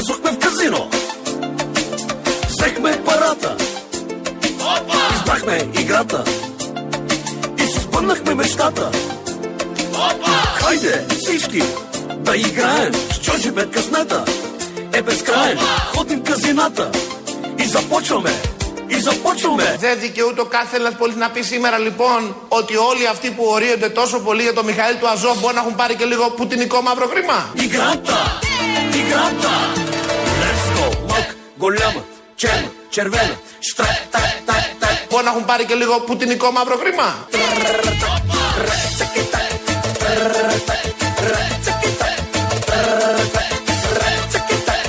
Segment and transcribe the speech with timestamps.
[0.00, 0.89] Влязохме в казино.
[2.49, 3.55] Взехме парата.
[5.13, 6.23] Избрахме играта.
[7.57, 8.91] И си спънахме мечтата.
[10.55, 11.63] Хайде всички
[12.17, 14.25] да играем с чужи бед късмета.
[14.93, 15.57] Е безкраен,
[15.95, 16.91] ходим в казината
[17.59, 18.31] и започваме
[18.89, 19.77] и започваме.
[19.79, 23.89] Δεν δικαιούται ο κάθε Έλληνα πολίτη να πει σήμερα λοιπόν ότι όλοι αυτοί που ορίονται
[23.89, 27.07] τόσο πολύ για τον Μιχαήλ του Αζόφ μπορεί να έχουν πάρει και λίγο πουτινικό μαύρο
[27.07, 27.49] χρήμα.
[27.53, 28.39] Играта,
[28.93, 29.51] играта.
[29.81, 29.89] Let's go.
[31.61, 32.03] γκολάμα,
[32.89, 33.37] τσερβέλα.
[35.09, 37.07] Μπορεί να έχουν πάρει και λίγο πουτινικό μαύρο χρήμα.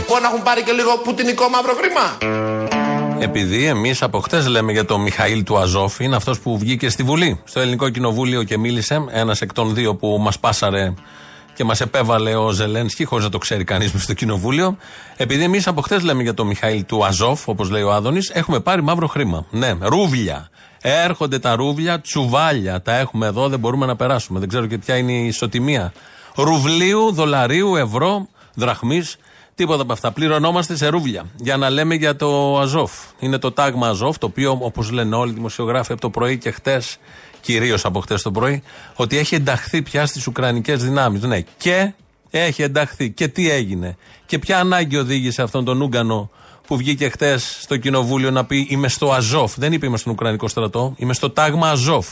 [0.09, 2.07] Μπορεί να έχουν πάρει και λίγο πουτινικό μαύρο χρήμα.
[3.19, 7.03] Επειδή εμείς από χτες λέμε για τον Μιχαήλ του Αζόφ, είναι αυτός που βγήκε στη
[7.03, 10.95] Βουλή, στο Ελληνικό Κοινοβούλιο και μίλησε, ένας εκ των δύο που μας πάσαρε
[11.55, 14.77] και μας επέβαλε ο Ζελένσκι, χωρίς να το ξέρει κανείς με στο Κοινοβούλιο.
[15.17, 18.61] Επειδή εμείς από χτε λέμε για τον Μιχαήλ του Αζόφ, όπως λέει ο Άδωνης, έχουμε
[18.61, 19.47] πάρει μαύρο χρήμα.
[19.51, 20.49] Ναι, ρούβλια.
[20.83, 22.83] Έρχονται τα ρούβλια, τσουβάλια.
[22.83, 24.39] Τα έχουμε εδώ, δεν μπορούμε να περάσουμε.
[24.39, 25.93] Δεν ξέρω και ποια είναι η ισοτιμία.
[26.35, 29.17] Ρουβλίου, δολαρίου, ευρώ, δραχμής.
[29.55, 30.11] Τίποτα από αυτά.
[30.13, 31.25] Πληρωνόμαστε σε ρούβλια.
[31.37, 32.93] Για να λέμε για το Αζόφ.
[33.19, 36.51] Είναι το τάγμα Αζόφ, το οποίο, όπως λένε όλοι οι δημοσιογράφοι από το πρωί και
[36.51, 36.99] χτες,
[37.43, 38.63] κυρίως από χτες το πρωί,
[38.95, 41.23] ότι έχει ενταχθεί πια στις Ουκρανικές δυνάμεις.
[41.23, 41.93] Ναι, και
[42.31, 43.11] έχει ενταχθεί.
[43.11, 46.31] Και τι έγινε; Και ποια ανάγκη οδήγησε αυτόν τον Ούγκανο
[46.67, 49.55] που βγήκε χτες στο κοινοβούλιο να πει Είμαι στο Αζόφ.
[49.59, 50.95] Δεν είπε Είμαι στον Ουκρανικό στρατό.
[50.97, 52.07] Είμαι στο τάγμα Αζόφ.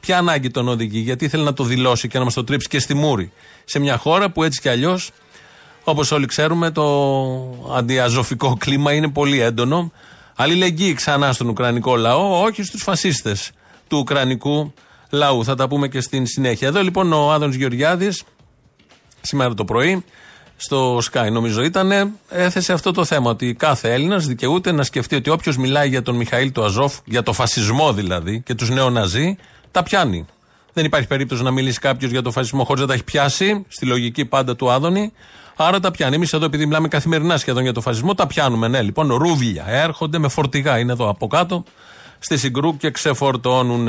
[0.00, 2.78] Ποια ανάγκη τον οδηγεί, γιατί ήθελε να το δηλώσει και να μας το τρίψει και
[2.78, 3.32] στη μούρη.
[3.64, 5.10] Σε μια χώρα που έτσι κι αλλιώς
[5.84, 6.84] Όπως όλοι ξέρουμε, το
[7.76, 9.92] αντιαζωφικό κλίμα είναι πολύ έντονο.
[10.36, 13.50] Αλληλεγγύη ξανά στον Ουκρανικό λαό, όχι στους φασίστες
[13.88, 14.72] του Ουκρανικού
[15.10, 15.44] λαού.
[15.44, 16.68] Θα τα πούμε και στην συνέχεια.
[16.68, 18.22] Εδώ λοιπόν ο Άδωνο Γεωργιάδης,
[19.20, 20.04] σήμερα το πρωί,
[20.56, 23.30] στο Sky νομίζω ήταν, έθεσε αυτό το θέμα.
[23.30, 27.22] Ότι κάθε Έλληνας δικαιούται να σκεφτεί ότι όποιος μιλάει για τον Μιχαήλ του Αζόφ, για
[27.22, 29.36] το φασισμό δηλαδή και τους νεοναζί,
[29.70, 30.26] τα πιάνει.
[30.72, 33.86] Δεν υπάρχει περίπτωση να μιλήσει κάποιος για το φασισμό χωρίς να τα έχει πιάσει, στη
[33.86, 35.12] λογική πάντα του Άδωνη.
[35.56, 36.14] Άρα τα πιάνει.
[36.14, 38.68] Εμείς εδώ, επειδή μιλάμε καθημερινά σχεδόν για το φασισμό, τα πιάνουμε.
[38.68, 40.78] Ναι, λοιπόν, ρούβλια έρχονται με φορτηγά.
[40.78, 41.64] Είναι εδώ από κάτω,
[42.18, 43.88] στη Συγκρού και ξεφορτώνουν.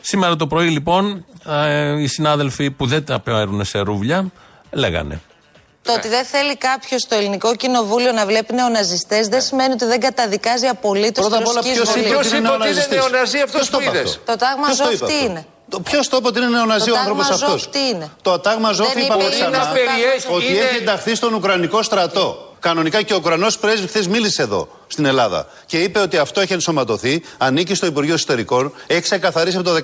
[0.00, 4.26] Σήμερα το πρωί, λοιπόν, ε, οι συνάδελφοι που δεν τα παίρνουν σε ρούβλια
[4.72, 5.20] λέγανε.
[5.82, 10.00] Το ότι δεν θέλει κάποιος στο ελληνικό κοινοβούλιο να βλέπει νεοναζιστές δεν σημαίνει ότι δεν
[10.00, 12.06] καταδικάζει απολύτως τη Πρώτα απ' όλα, ρωσική ποιος εισβολή.
[12.06, 14.64] είπε Ποιος είπε ότι είναι νεοναζί αυτός Ποιος το που είπε είδες; αυτό; Το τάγμα
[14.66, 15.46] Ποιος το Αζόφ είπε τι αυτό; είναι;
[15.82, 18.38] Ποιος το είπε ότι είναι νεοναζί Το ο άνθρωπος τάγμα αυτός; Αζόφ τι είναι; Το
[18.38, 22.47] τάγμα Αζόφ Δεν είπαμε είπε- ξανά είναι περιέχει- ότι είναι- έχει ενταχθεί στον Ουκρανικό στρατό.
[22.60, 26.52] Κανονικά και ο Ουκρανό πρέσβη χθες μίλησε εδώ στην Ελλάδα και είπε ότι αυτό έχει
[26.52, 29.80] ενσωματωθεί, ανήκει στο Υπουργείο Εσωτερικών, έχει ξεκαθαρίσει από το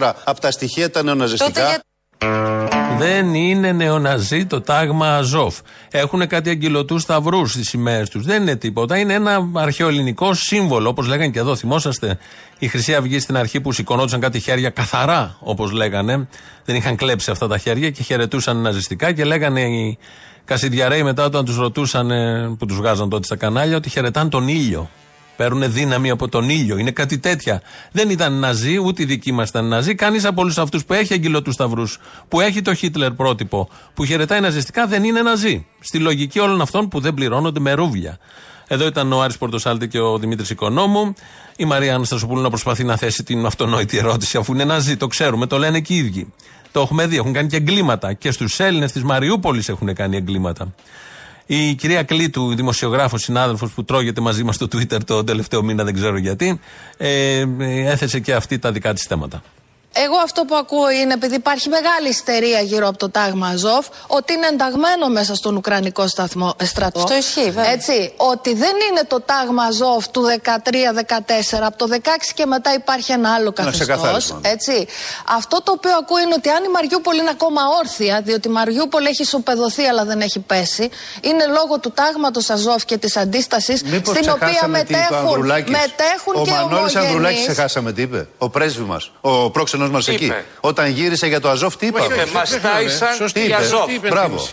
[0.00, 1.82] 2014 από τα στοιχεία τα Τότε νεοναζιστικά.
[2.20, 2.96] Για...
[2.98, 5.58] Δεν είναι νεοναζί το τάγμα Αζόφ.
[5.90, 8.24] Έχουν κάτι αγγελωτού σταυρούς στις σημαίες τους.
[8.24, 8.98] Δεν είναι τίποτα.
[8.98, 10.88] Είναι ένα αρχαιοελληνικό σύμβολο.
[10.88, 12.18] Όπως λέγανε και εδώ, θυμόσαστε
[12.58, 16.28] η Χρυσή Αυγή στην αρχή που σηκωνόντουσαν κάτι χέρια καθαρά, όπως λέγανε.
[16.64, 19.98] Δεν είχαν κλέψει αυτά τα χέρια και χαιρετούσαν ναζιστικά και λέγανε οι
[20.44, 24.48] Κασιδιαρέοι μετά όταν τους ρωτούσαν, ε, που τους βγάζαν τότε στα κανάλια, ότι χαιρετάν τον
[24.48, 24.90] ήλιο.
[25.38, 26.78] Παίρνουν δύναμη από τον ήλιο.
[26.78, 27.62] Είναι κάτι τέτοια.
[27.92, 29.94] Δεν ήταν Ναζί, ούτε οι δικοί μα ήταν Ναζί.
[29.94, 34.40] Κανείς από όλους αυτούς που έχει αγγυλωτού σταυρούς, που έχει το Χίτλερ πρότυπο, που χαιρετάει
[34.40, 35.66] ναζιστικά, δεν είναι Ναζί.
[35.80, 38.18] Στη λογική όλων αυτών που δεν πληρώνονται με ρούβλια.
[38.68, 41.14] Εδώ ήταν ο Άρης Πορτοσάλτη και ο Δημήτρης Οικονόμου.
[41.56, 44.96] Η Μαρία Αναστασοπούλου να προσπαθεί να θέσει την αυτονόητη ερώτηση, αφού είναι Ναζί.
[44.96, 46.32] Το ξέρουμε, το λένε και οι ίδιοι.
[46.72, 48.12] Το έχουμε δει, έχουν κάνει και εγκλήματα.
[48.12, 50.74] Και στους Έλληνες της Μαριούπολης έχουν κάνει εγκλήματα.
[51.50, 55.94] Η κυρία Κλήτου, δημοσιογράφος, συνάδελφος που τρώγεται μαζί μας στο Twitter το τελευταίο μήνα, δεν
[55.94, 56.60] ξέρω γιατί,
[56.96, 59.42] ε, ε, έθεσε και αυτή τα δικά της θέματα.
[59.92, 64.32] Εγώ αυτό που ακούω είναι, επειδή υπάρχει μεγάλη ιστερία γύρω από το τάγμα Αζόφ, ότι
[64.32, 66.98] είναι ενταγμένο μέσα στον Ουκρανικό σταθμό, ε, στρατό.
[66.98, 67.70] Αυτό ισχύει, βέβαια.
[67.70, 73.12] Έτσι, ότι δεν είναι το τάγμα Αζόφ του 13-14, από το 16 και μετά υπάρχει
[73.12, 73.86] ένα άλλο καθεστώς.
[73.86, 74.40] ξεκαθάρισμα.
[74.42, 74.86] Έτσι.
[75.36, 79.06] Αυτό το οποίο ακούω είναι ότι αν η Μαριούπολη είναι ακόμα όρθια, διότι η Μαριούπολη
[79.06, 80.90] έχει ισοπεδωθεί αλλά δεν έχει πέσει,
[81.20, 85.02] είναι λόγω του τάγματος Αζόφ και της αντίστασης, Μήπως στην οποία ξεχάσαμε τι είπε ο
[85.02, 87.46] μετέχουν, Ανδρουλάκης; μετέχουν ο και Μανώλης Ανδρουλάκης ομογενείς.
[87.46, 90.24] ξεχάσαμε τι είπε; Ο πρέσβη μας, ο πρόξενος μας εκεί.
[90.24, 90.44] είπε.
[90.60, 92.02] Όταν γύρισε για το Αζόφ, τι είπε.
[92.04, 93.64] Είπε, αυτός; μας τάισαν Σωστή για είπε.
[93.64, 93.98] Αζόφ.
[94.08, 94.48] Μπράβο.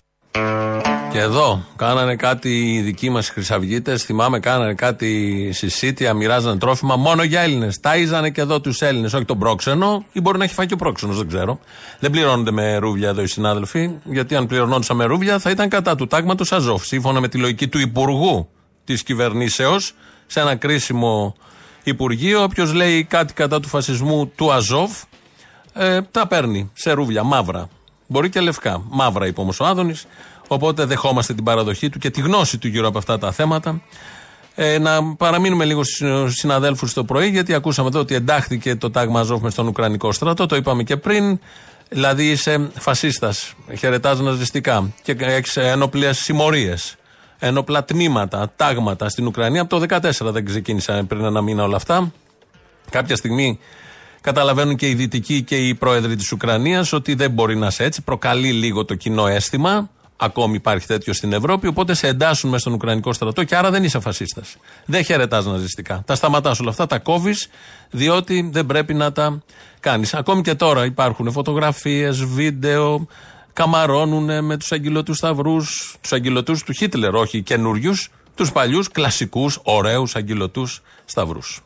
[1.11, 4.03] Και εδώ κάνανε κάτι οι δικοί μας Χρυσαυγίτες.
[4.03, 7.79] Θυμάμαι, κάνανε κάτι συσίτια, μοιράζανε τρόφιμα μόνο για Έλληνες.
[7.79, 10.77] Τάιζανε και εδώ τους Έλληνες, όχι τον πρόξενο, ή μπορεί να έχει φάει και ο
[10.77, 11.59] πρόξενος, δεν ξέρω.
[11.99, 15.95] Δεν πληρώνονται με ρούβλια εδώ οι συνάδελφοι, γιατί αν πληρωνόντουσαν με ρούβλια θα ήταν κατά
[15.95, 16.85] του τάγματος Αζόφ.
[16.85, 18.49] Σύμφωνα με τη λογική του Υπουργού
[18.83, 19.93] της κυβερνήσεως,
[20.25, 21.35] σε ένα κρίσιμο
[21.83, 24.91] Υπουργείο, όποιος λέει κάτι κατά του φασισμού του Αζόφ,
[25.77, 27.69] ε, τα παίρνει σε ρούβλια, μαύρα.
[28.07, 28.81] Μπορεί και λευκά.
[28.89, 30.05] Μαύρα είπε όμως ο Άδωνης.
[30.47, 33.81] Οπότε δεχόμαστε την παραδοχή του και τη γνώση του γύρω από αυτά τα θέματα.
[34.55, 39.19] Ε, να παραμείνουμε λίγο στους συναδέλφους το πρωί, γιατί ακούσαμε εδώ ότι εντάχθηκε το τάγμα
[39.19, 40.45] Αζόφ μες στον Ουκρανικό στρατό.
[40.45, 41.39] Το είπαμε και πριν.
[41.89, 46.95] Δηλαδή είσαι φασίστας, χαιρετάς ναζιστικά και έχεις ένοπλε συμμορίες,
[47.39, 49.61] ένοπλα τμήματα, τάγματα στην Ουκρανία.
[49.61, 52.11] Από το 2014 δεν ξεκίνησαν πριν ένα μήνα όλα αυτά.
[52.89, 53.59] Κάποια στιγμή
[54.25, 58.01] καταλαβαίνουν και οι δυτικοί και οι πρόεδροι της Ουκρανίας ότι δεν μπορεί να είσαι έτσι.
[58.01, 59.89] Προκαλεί λίγο το κοινό αίσθημα.
[60.17, 61.67] Ακόμη υπάρχει τέτοιο στην Ευρώπη.
[61.67, 64.57] Οπότε σε εντάσσουν μέσα στον Ουκρανικό στρατό και άρα δεν είσαι φασίστας.
[64.85, 66.03] Δεν χαιρετάς ναζιστικά.
[66.05, 67.47] Τα σταματάς όλα αυτά, τα κόβεις,
[67.89, 69.43] διότι δεν πρέπει να τα
[69.79, 70.13] κάνεις.
[70.13, 73.07] Ακόμη και τώρα υπάρχουν φωτογραφίες, βίντεο,
[73.53, 80.15] καμαρώνουν με τους αγγελωτούς σταυρούς, τους αγγελωτούς του Χίτλερ, όχι καινούριους, τους παλιούς, κλασικούς, ωραίους
[80.15, 81.61] αγγελωτούς σταυρούς.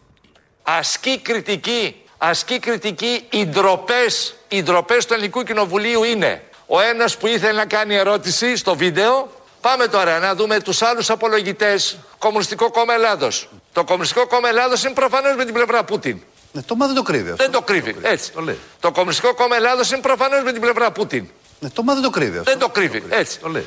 [0.63, 7.27] Ασκή κριτική, ασκή κριτική, οι ντροπές οι ντροπές του Ελληνικού Κοινοβουλίου είναι ο ένας που
[7.27, 9.31] ήθελε να κάνει ερώτηση στο βίντεο.
[9.61, 11.97] Πάμε τώρα να δούμε τους άλλους απολογητές.
[12.17, 13.49] Κομμουνιστικό κόμμα Ελλάδος.
[13.73, 16.19] Το Κομμουνιστικό κόμμα Ελλάδος είναι προφανώς με την πλευρά Πούτιν.
[16.51, 17.43] Ναι, το μα δεν το κρύβει αυτό.
[17.43, 17.95] Δεν το κρύβει.
[18.01, 18.31] Έτσι.
[18.31, 18.57] Το, λέει.
[18.79, 21.27] το Κομμουνιστικό κόμμα Ελλάδος είναι προφανώς με την πλευρά Πούτιν.
[21.59, 22.51] Ναι, το μα δεν το κρύβει αυτό.
[22.51, 23.03] Δεν το κρύβει.
[23.09, 23.39] Έτσι.
[23.39, 23.65] Το λέει.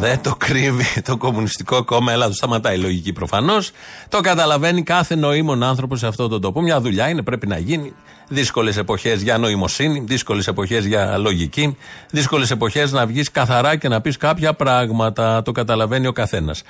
[0.00, 2.32] Δεν το κρύβει το Κομμουνιστικό Κόμμα Ελλάδο.
[2.32, 3.70] Σταματάει η λογική προφανώς.
[4.08, 6.60] Το καταλαβαίνει κάθε νοήμων άνθρωπος σε αυτόν τον τόπο.
[6.60, 7.92] Μια δουλειά είναι, πρέπει να γίνει.
[8.28, 11.76] Δύσκολες εποχές για νοημοσύνη, δύσκολες εποχές για λογική,
[12.10, 15.42] δύσκολες εποχές να βγεις καθαρά και να πεις κάποια πράγματα.
[15.42, 16.62] Το καταλαβαίνει ο καθένας.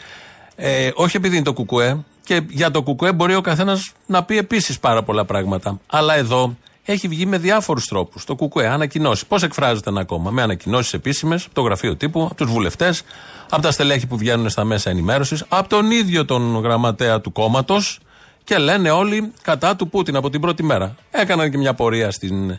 [0.56, 4.38] Ε, όχι επειδή είναι το κουκουέ, και για το κουκουέ μπορεί ο καθένας να πει
[4.38, 5.80] επίσης πάρα πολλά πράγματα.
[5.86, 6.56] Αλλά εδώ
[6.86, 8.24] έχει βγει με διάφορους τρόπους.
[8.24, 9.26] Το κουκουέ, ανακοινώσει.
[9.26, 13.02] Πώς εκφράζεται ένα κόμμα, με ανακοινώσεις επίσημες, από το γραφείο τύπου, από τους βουλευτές,
[13.50, 17.98] από τα στελέχη που βγαίνουν στα μέσα ενημέρωσης, από τον ίδιο τον γραμματέα του κόμματος
[18.44, 20.96] και λένε όλοι κατά του Πούτιν από την πρώτη μέρα.
[21.10, 22.58] Έκαναν και μια πορεία στην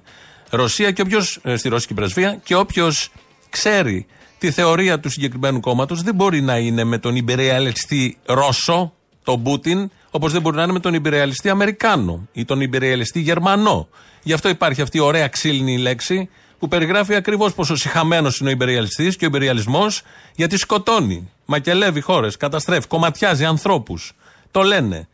[0.50, 3.12] Ρωσία και όποιος, ε, στη Ρωσική πρεσβεία και όποιος
[3.50, 4.06] ξέρει
[4.38, 9.92] τη θεωρία του συγκεκριμένου κόμματος δεν μπορεί να είναι με τον υπεριαλιστή Ρώσο, τον Πούτιν,
[10.12, 13.88] όπως δεν μπορεί να είναι με τον υπεριαλιστή Αμερικάνο ή τον υπεριαλιστή Γερμανό.
[14.28, 16.30] Γι' αυτό υπάρχει αυτή η ωραία ξύλινη λέξη
[16.60, 20.02] που περιγράφει ακριβώς πόσο συχαμένος είναι ο υπεριαλιστής και ο υπεριαλισμός,
[20.36, 24.14] γιατί σκοτώνει, μακελεύει χώρες, καταστρέφει, κομματιάζει ανθρώπους.
[24.52, 25.08] Το λένε.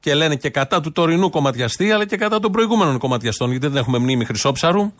[0.00, 3.76] Και λένε και κατά του τωρινού κομματιαστή, αλλά και κατά των προηγούμενων κομματιαστών, γιατί δεν
[3.76, 4.92] έχουμε μνήμη χρυσόψαρου.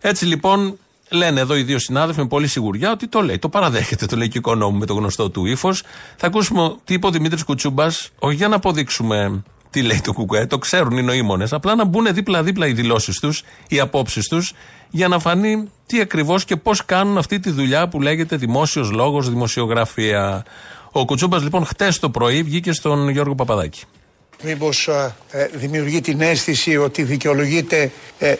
[0.00, 0.78] Έτσι λοιπόν
[1.10, 3.38] λένε εδώ οι δύο συνάδελφοι με πολύ σιγουριά ότι το λέει.
[3.38, 5.82] Το παραδέχεται το λέει και ο με το γνωστό του ύφος.
[6.16, 10.46] Θα ακούσουμε τι είπε ο Δημήτρης Κουτσούμπας, όχι για να αποδείξουμε τι λέει το Κουκουέ,
[10.46, 11.46] το ξέρουν οι νοήμονε.
[11.50, 14.52] Απλά να μπουν δίπλα-δίπλα οι δηλώσεις τους, οι απόψεις τους,
[14.90, 19.28] για να φανεί τι ακριβώς και πώς κάνουν αυτή τη δουλειά που λέγεται δημόσιος λόγος,
[19.28, 20.44] δημοσιογραφία.
[20.92, 23.82] Ο Κουτσούμπας λοιπόν χτες το πρωί βγήκε στον Γιώργο Παπαδάκη.
[24.42, 24.88] Μήπως
[25.30, 28.34] ε, δημιουργεί την αίσθηση ότι δικαιολογείται ε,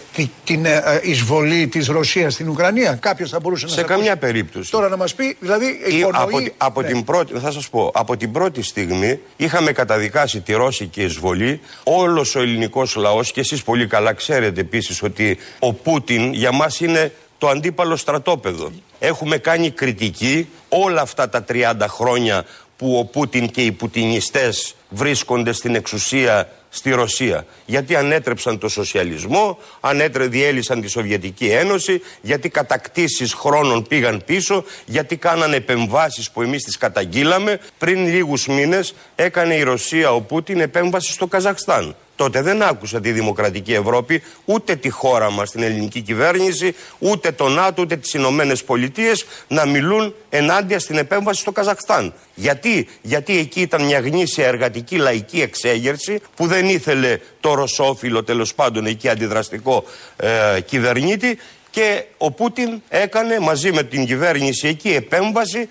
[0.44, 4.70] την ε, εισβολή της Ρωσίας στην Ουκρανία; Κάποιος θα μπορούσε σε να Σε καμιά περίπτωση.
[4.70, 6.12] Τώρα να μας πει, δηλαδή υπονοεί...
[6.22, 6.88] Από, από ναι.
[6.88, 11.60] την πρώτη, θα σας πω, από την πρώτη στιγμή είχαμε καταδικάσει τη Ρώσικη εισβολή.
[11.82, 16.80] Όλος ο ελληνικός λαός και εσείς πολύ καλά ξέρετε επίσης ότι ο Πούτιν για μας
[16.80, 18.70] είναι το αντίπαλο στρατόπεδο.
[18.98, 22.44] Έχουμε κάνει κριτική όλα αυτά τα 30 χρόνια
[22.80, 27.46] που ο Πούτιν και οι πουτινιστές βρίσκονται στην εξουσία στη Ρωσία.
[27.66, 35.16] Γιατί ανέτρεψαν το σοσιαλισμό, ανέτρε, διέλυσαν τη Σοβιετική Ένωση, γιατί κατακτήσεις χρόνων πήγαν πίσω, γιατί
[35.16, 37.60] κάνανε επεμβάσεις που εμείς τις καταγγείλαμε.
[37.78, 41.96] Πριν λίγους μήνες έκανε η Ρωσία ο Πούτιν επέμβαση στο Καζακστάν.
[42.20, 47.48] Τότε δεν άκουσα τη Δημοκρατική Ευρώπη, ούτε τη χώρα μας, την ελληνική κυβέρνηση, ούτε το
[47.48, 52.14] ΝΑΤΟ, ούτε τις Ηνωμένες Πολιτείες να μιλούν ενάντια στην επέμβαση στο Καζακστάν.
[52.34, 58.54] Γιατί, Γιατί εκεί ήταν μια γνήσια εργατική λαϊκή εξέγερση που δεν ήθελε το ρωσόφιλο τέλος
[58.54, 59.84] πάντων εκεί αντιδραστικό
[60.16, 61.38] ε, κυβερνήτη
[61.70, 65.68] και ο Πούτιν έκανε μαζί με την κυβέρνηση εκεί επέμβαση ε,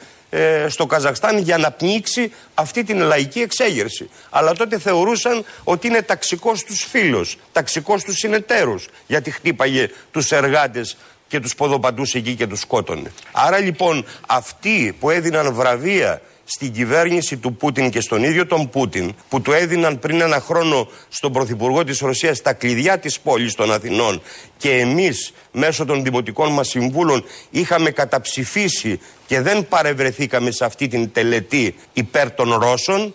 [0.67, 4.09] στο Καζακστάν για να πνίξει αυτή την λαϊκή εξέγερση.
[4.29, 10.97] Αλλά τότε θεωρούσαν ότι είναι ταξικός τους φίλος, ταξικός τους συνεταίρους, γιατί χτύπαγε τους εργάτες
[11.27, 13.11] και τους ποδοπατούς εκεί και τους σκότωνε.
[13.31, 16.21] Άρα λοιπόν αυτοί που έδιναν βραβεία
[16.51, 20.87] στην κυβέρνηση του Πούτιν και στον ίδιο τον Πούτιν που του έδιναν πριν ένα χρόνο
[21.09, 24.21] στον Πρωθυπουργό της Ρωσίας τα κλειδιά της πόλης των Αθηνών
[24.57, 31.11] και εμείς μέσω των δημοτικών μας συμβούλων είχαμε καταψηφίσει και δεν παρευρεθήκαμε σε αυτή την
[31.11, 33.13] τελετή υπέρ των Ρώσων.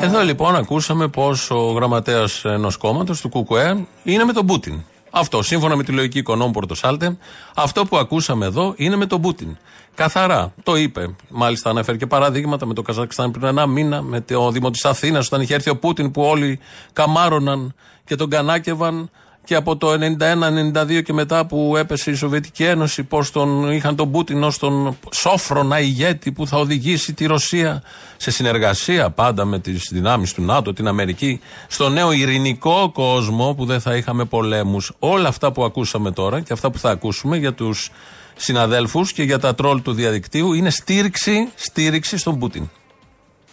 [0.00, 4.84] Εδώ λοιπόν ακούσαμε πως ο γραμματέας ενός κόμματος του ΚΚΕ είναι με τον Πούτιν.
[5.14, 7.16] Αυτό, σύμφωνα με τη λογική οικονόμου Πορτοσάλτε,
[7.54, 9.56] αυτό που ακούσαμε εδώ είναι με τον Πούτιν.
[9.94, 11.14] Καθαρά το είπε.
[11.28, 15.26] Μάλιστα, αναφέρει και παραδείγματα με το Καζακστάν πριν ένα μήνα, με το Δήμο της Αθήνας,
[15.26, 16.58] όταν είχε έρθει ο Πούτιν που όλοι
[16.92, 19.10] καμάρωναν και τον κανάκευαν
[19.44, 24.10] και από το 91-92 και μετά που έπεσε η Σοβιετική Ένωση, πώς τον είχαν τον
[24.10, 27.82] Πούτιν ως τον σόφρονα ηγέτη που θα οδηγήσει τη Ρωσία
[28.16, 33.64] σε συνεργασία πάντα με τις δυνάμεις του ΝΑΤΟ, την Αμερική, στο νέο ειρηνικό κόσμο που
[33.64, 34.92] δεν θα είχαμε πολέμους.
[34.98, 37.90] Όλα αυτά που ακούσαμε τώρα και αυτά που θα ακούσουμε για τους
[38.36, 42.68] συναδέλφους και για τα τρόλ του διαδικτύου είναι στήριξη, στήριξη στον Πούτιν.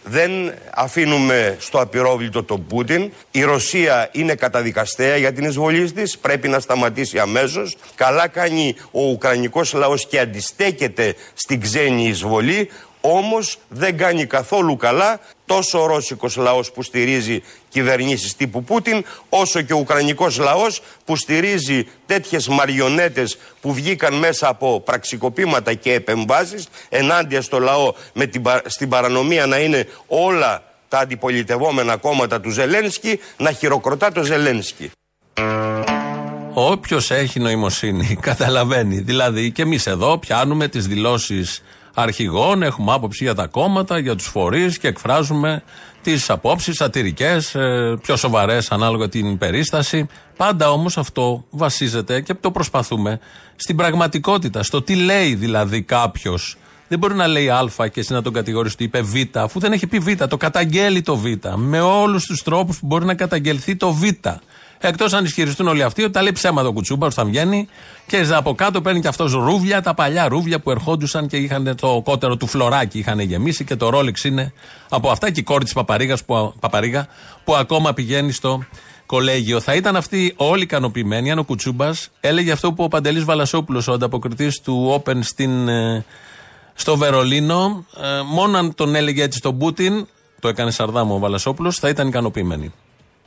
[0.04, 3.12] Δεν αφήνουμε στο απειρόβλητο τον Πούτιν.
[3.30, 6.18] Η Ρωσία είναι καταδικαστέα για την εισβολή της.
[6.18, 7.76] Πρέπει να σταματήσει αμέσως.
[7.94, 12.70] Καλά κάνει ο Ουκρανικός λαός και αντιστέκεται στην ξένη εισβολή.
[13.00, 19.60] Όμως δεν κάνει καθόλου καλά τόσο ο ρώσικος λαός που στηρίζει κυβερνήσεις τύπου Πούτιν όσο
[19.60, 26.68] και ο ουκρανικός λαός που στηρίζει τέτοιες μαριονέτες που βγήκαν μέσα από πραξικοπήματα και επεμβάσεις
[26.88, 33.20] ενάντια στο λαό με την, στην παρανομία να είναι όλα τα αντιπολιτευόμενα κόμματα του Ζελένσκι
[33.36, 34.90] να χειροκροτά το Ζελένσκι.
[36.52, 39.00] Όποιος έχει νοημοσύνη καταλαβαίνει.
[39.00, 41.62] Δηλαδή και εμείς εδώ πιάνουμε τις δηλώσεις
[42.00, 45.62] αρχηγών, έχουμε άποψη για τα κόμματα, για τους φορείς και εκφράζουμε
[46.02, 50.06] τις απόψεις σατυρικές, ε, πιο σοβαρές ανάλογα την περίσταση.
[50.36, 53.20] Πάντα όμως αυτό βασίζεται και το προσπαθούμε
[53.56, 56.56] στην πραγματικότητα, στο τι λέει δηλαδή κάποιος.
[56.88, 59.72] Δεν μπορεί να λέει Α και εσύ να τον κατηγορήσει ότι είπε Β, αφού δεν
[59.72, 60.24] έχει πει Β.
[60.28, 61.24] Το καταγγέλει το Β.
[61.56, 64.02] Με όλους τους τρόπους που μπορεί να καταγγελθεί το Β.
[64.82, 67.68] Εκτός αν ισχυριστούν όλοι αυτοί ότι τα λέει ψέματα ο Κουτσούμπα όταν βγαίνει
[68.06, 72.00] και από κάτω παίρνει και αυτός ρούβλια, τα παλιά ρούβλια που ερχόντουσαν και είχαν το
[72.04, 74.52] κότερο του φλωράκι είχαν γεμίσει και το ρόλεξ είναι
[74.88, 75.72] από αυτά και η κόρη της
[76.26, 77.06] που, Παπαρίγα
[77.44, 78.64] που ακόμα πηγαίνει στο
[79.06, 79.60] κολέγιο.
[79.60, 83.92] Θα ήταν αυτοί όλοι ικανοποιημένοι αν ο Κουτσούμπας έλεγε αυτό που ο Παντελής Βαλασόπουλος, ο
[83.92, 86.04] ανταποκριτής του Open στην, ε,
[86.74, 90.06] στο Βερολίνο, ε, μόνο αν τον έλεγε έτσι στον Πούτιν,
[90.40, 92.72] το έκανε Σαρδάμο ο Βαλασόπουλος, θα ήταν ικανοποιημένοι.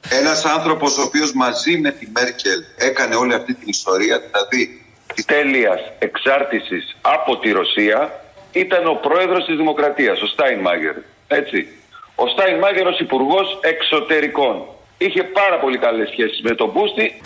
[0.09, 5.25] Ένας άνθρωπος ο οποίος μαζί με τη Μέρκελ έκανε όλη αυτή την ιστορία, δηλαδή της
[5.25, 10.95] τέλειας εξάρτησης από τη Ρωσία, ήταν ο πρόεδρος της Δημοκρατίας, ο Στάινμάγερ.
[11.27, 11.67] Έτσι.
[12.15, 14.55] Ο Στάινμάγερ ως υπουργός εξωτερικών.
[14.97, 17.21] Είχε πάρα πολύ καλές σχέσεις με τον Μπούστη.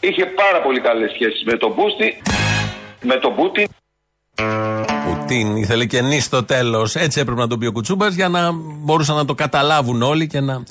[0.00, 2.22] Είχε πάρα πολύ καλές σχέσεις με τον Μπούστη.
[3.02, 3.68] Με τον Πούτιν.
[5.04, 6.94] Πουτίν, ήθελε και νη στο τέλος.
[6.94, 10.40] Έτσι έπρεπε να το πει ο Κουτσούμπας για να μπορούσαν να το καταλάβουν όλοι και
[10.40, 10.62] να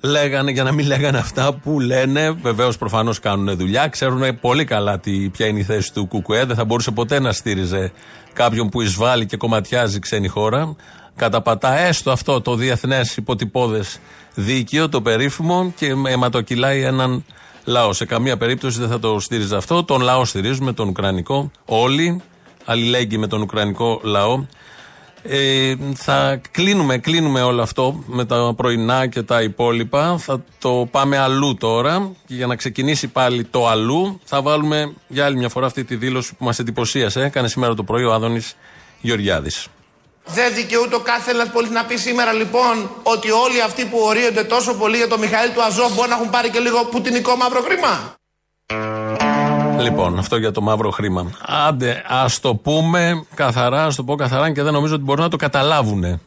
[0.00, 2.30] λέγανε για να μην λέγανε αυτά που λένε.
[2.30, 3.88] Βεβαίως προφανώς κάνουν δουλειά.
[3.88, 6.44] Ξέρουν πολύ καλά τι, ποια είναι η θέση του Κουκουέ.
[6.44, 7.92] Δεν θα μπορούσε ποτέ να στήριζε
[8.32, 10.76] κάποιον που εισβάλλει και κομματιάζει ξένη χώρα.
[11.16, 13.98] Καταπατά έστω αυτό το διεθνές υποτυπώδες
[14.34, 17.24] δίκαιο, το περίφημο και αιματοκυλάει έναν
[17.64, 17.92] λαό.
[17.92, 19.84] Σε καμία περίπτωση δεν θα το στήριζε αυτό.
[19.84, 21.50] Τον λαό στηρίζουμε, τον Ουκρανικό.
[21.64, 22.22] Όλοι
[22.64, 24.44] αλληλέγγυοι με τον Ουκρανικό λαό.
[25.30, 30.18] Ε, θα κλείνουμε, κλείνουμε όλο αυτό με τα πρωινά και τα υπόλοιπα.
[30.18, 32.12] Θα το πάμε αλλού τώρα.
[32.26, 35.96] Και για να ξεκινήσει πάλι το αλλού, θα βάλουμε για άλλη μια φορά αυτή τη
[35.96, 37.20] δήλωση που μας εντυπωσίασε.
[37.22, 38.56] Έκανε σήμερα το πρωί ο Άδωνης
[39.00, 39.66] Γεωργιάδης.
[40.24, 44.44] Δεν δικαιούται ο κάθε Έλληνα πολίτης να πει σήμερα λοιπόν ότι όλοι αυτοί που ορίονται
[44.44, 47.60] τόσο πολύ για τον Μιχαήλ του Αζόφ μπορεί να έχουν πάρει και λίγο πουτινικό μαύρο
[47.60, 48.16] χρήμα.
[49.80, 51.30] Λοιπόν, αυτό για το μαύρο χρήμα.
[51.46, 55.30] Άντε, ας το πούμε καθαρά, ας το πω καθαρά και δεν νομίζω ότι μπορούν να
[55.30, 56.20] το καταλάβουν.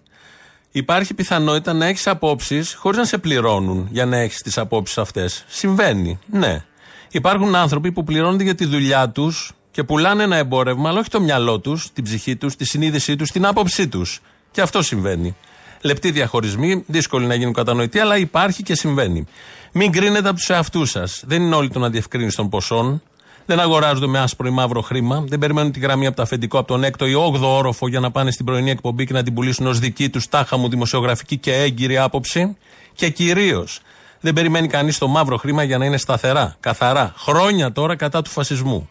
[0.72, 5.44] Υπάρχει πιθανότητα να έχεις απόψεις χωρίς να σε πληρώνουν για να έχεις τις απόψεις αυτές.
[5.48, 6.64] Συμβαίνει, ναι.
[7.12, 11.22] Υπάρχουν άνθρωποι που πληρώνονται για τη δουλειά τους και πουλάνε ένα εμπόρευμα, αλλά όχι το
[11.22, 14.22] μυαλό τους, την ψυχή τους, τη συνείδησή τους, την άποψή τους.
[14.52, 15.36] Και αυτό συμβαίνει.
[15.82, 19.26] Λεπτοί διαχωρισμοί, δύσκολοι να γίνουν κατανοητοί, αλλά υπάρχει και συμβαίνει.
[19.74, 21.24] Μην κρίνετε από τους εαυτούς σας.
[21.26, 23.02] Δεν είναι όλοι το να διευκρίνηση των ποσών.
[23.46, 25.24] Δεν αγοράζονται με άσπρο ή μαύρο χρήμα.
[25.28, 28.12] Δεν περιμένουν τη γραμμή από το αφεντικό, από τον έκτο ή όγδοο όροφο για να
[28.12, 31.54] πάνε στην πρωινή εκπομπή και να την πουλήσουν ως δική τους τάχα μου δημοσιογραφική και
[31.54, 32.58] έγκυρη άποψη.
[32.94, 33.82] Και κυρίως
[34.20, 37.14] δεν περιμένει κανείς το μαύρο χρήμα για να είναι σταθερά, καθαρά.
[37.18, 38.90] Χρόνια τώρα κατά του φασισμού.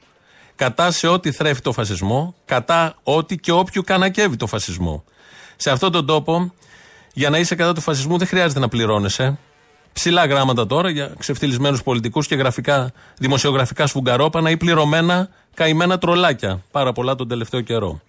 [0.57, 5.05] Κατά σε ό,τι θρέφει το φασισμό, κατά ό,τι και όποιου κανακεύει το φασισμό.
[5.57, 6.53] Σε αυτόν τον τόπο,
[7.13, 9.39] για να είσαι κατά του φασισμού δεν χρειάζεται να πληρώνεσαι.
[9.93, 16.63] Ψηλά γράμματα τώρα για ξεφτυλισμένους πολιτικούς και γραφικά, δημοσιογραφικά σφουγγαρόπανα ή πληρωμένα καημένα τρολάκια.
[16.71, 18.01] Πάρα πολλά τον τελευταίο καιρό.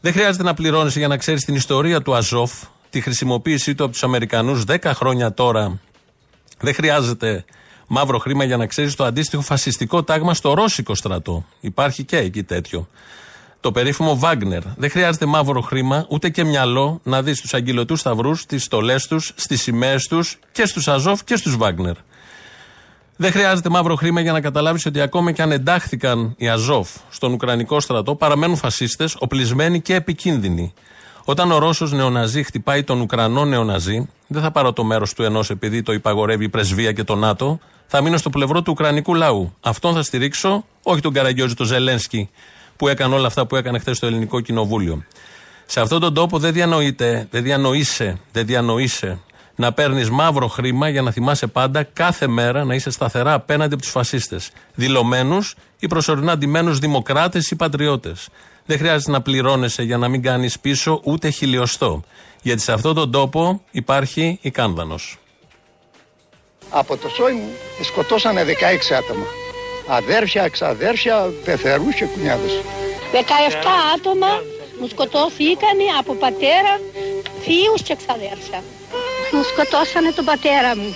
[0.00, 2.52] Δεν χρειάζεται να πληρώνει για να ξέρεις την ιστορία του Αζόφ,
[2.90, 5.80] τη χρησιμοποίησή του από τους Αμερικανούς 10 χρόνια τώρα.
[6.60, 7.44] Δεν χρειάζεται
[7.86, 11.44] μαύρο χρήμα για να ξέρεις το αντίστοιχο φασιστικό τάγμα στο Ρώσικο στρατό.
[11.60, 12.88] Υπάρχει και εκεί τέτοιο
[13.60, 14.62] το περίφημο Βάγνερ.
[14.76, 19.32] Δεν χρειάζεται μαύρο χρήμα, ούτε και μυαλό να δεις τους αγγελωτούς σταυρούς, τις στολές τους,
[19.34, 21.94] στι σημαίες τους και στους Αζόφ και στους Βάγνερ.
[23.16, 27.32] Δεν χρειάζεται μαύρο χρήμα για να καταλάβεις ότι ακόμα και αν εντάχθηκαν οι Αζόφ στον
[27.32, 30.72] Ουκρανικό στρατό, παραμένουν φασίστες, οπλισμένοι και επικίνδυνοι.
[31.24, 35.50] Όταν ο Ρώσος νεοναζί χτυπάει τον Ουκρανό νεοναζί, δεν θα πάρω το μέρος του ενός
[35.50, 37.60] επειδή το υπαγορεύει η πρεσβεία και το ΝΑΤΟ,
[37.92, 39.54] Θα μείνω στο πλευρό του Ουκρανικού λαού.
[39.60, 42.30] Αυτόν θα στηρίξω, όχι τον Καραγκιόζη, τον Ζελένσκι,
[42.80, 45.04] που έκανε όλα αυτά που έκανε χθες στο Ελληνικό Κοινοβούλιο.
[45.66, 49.18] Σε αυτόν τον τόπο δεν διανοείται, δεν διανοείσαι, δεν διανοείσαι
[49.54, 53.82] να παίρνεις μαύρο χρήμα για να θυμάσαι πάντα κάθε μέρα να είσαι σταθερά απέναντι από
[53.82, 54.50] τους φασίστες.
[54.74, 58.28] Δηλωμένους ή προσωρινά αντιμένου δημοκράτες ή πατριώτες.
[58.66, 62.02] Δεν χρειάζεται να πληρώνεσαι για να μην κάνεις πίσω ούτε χιλιοστό.
[62.42, 65.18] Γιατί σε αυτόν τον τόπο υπάρχει η κάνδανος.
[66.70, 67.50] Από το σόι μου
[67.82, 69.24] σκοτώσανε 16 άτομα.
[69.98, 72.52] Αδέρφια, εξαδέρφια, πεθερούς και κουνιάδες.
[73.12, 73.18] 17
[73.94, 74.42] άτομα
[74.80, 76.72] μου σκοτώθηκαν από πατέρα,
[77.42, 78.60] θείους και εξαδέρφια.
[79.32, 80.90] Μου σκοτώσανε τον πατέρα μου,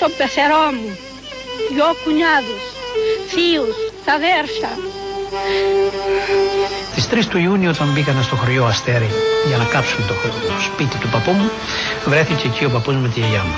[0.00, 0.90] τον πεθερό μου,
[1.72, 2.62] δυο κουνιάδους,
[3.30, 4.72] θείους, ξαδέρφια.
[6.94, 9.10] Τις 3 του Ιούνιου όταν μπήκανε στο χωριό Αστέρι
[9.48, 10.14] για να κάψουν το,
[10.66, 11.50] σπίτι του παππού μου,
[12.04, 13.56] βρέθηκε εκεί ο παππούς με τη γιαγιά μου.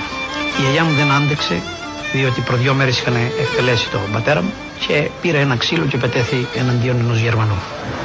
[0.59, 1.63] Η γιαγιά μου δεν άντεξε
[2.13, 4.51] διότι προ δύο μέρες είχαν εκτελέσει τον πατέρα μου
[4.87, 7.59] και πήρε ένα ξύλο και πετέθη εναντίον ενός Γερμανού.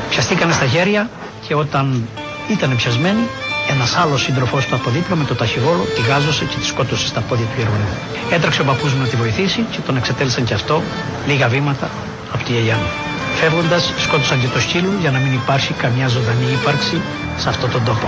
[0.10, 1.10] Πιαστήκανε στα χέρια
[1.48, 2.08] και όταν
[2.50, 3.24] ήταν πιασμένοι
[3.70, 7.22] ένας άλλος σύντροφός του από δίπλα με το ταχυγόλο τη γάζωσε και τη σκότωσε στα
[7.22, 7.88] πόδια του Γερμανού.
[8.32, 10.82] Έτρεξε ο παππούς μου να τη βοηθήσει και τον εξετέλισαν και αυτό
[11.28, 11.90] λίγα βήματα
[12.34, 12.90] από τη γιαγιά μου.
[13.36, 17.02] Φεύγοντας, σκότωσαν και το σκύλο για να μην υπάρχει καμιά ζωντανή ύπαρξη
[17.38, 18.08] σε αυτόν τον τόπο.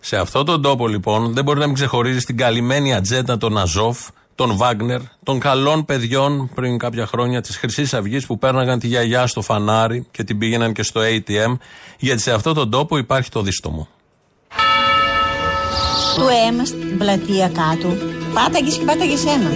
[0.00, 3.98] Σε αυτόν τον τόπο λοιπόν δεν μπορεί να μην ξεχωρίζει την καλυμμένη ατζέντα των Αζόφ,
[4.40, 9.26] των Βάγνερ, των καλών παιδιών πριν κάποια χρόνια της Χρυσής Αυγής που πέρναγαν τη γιαγιά
[9.26, 11.56] στο φανάρι και την πήγαιναν και στο ATM,
[11.98, 13.88] γιατί σε αυτόν τον τόπο υπάρχει το δίστομο.
[16.14, 17.96] Του αίμα στην πλατεία κάτω.
[18.34, 19.50] Πάταγες και πάταγες ένα.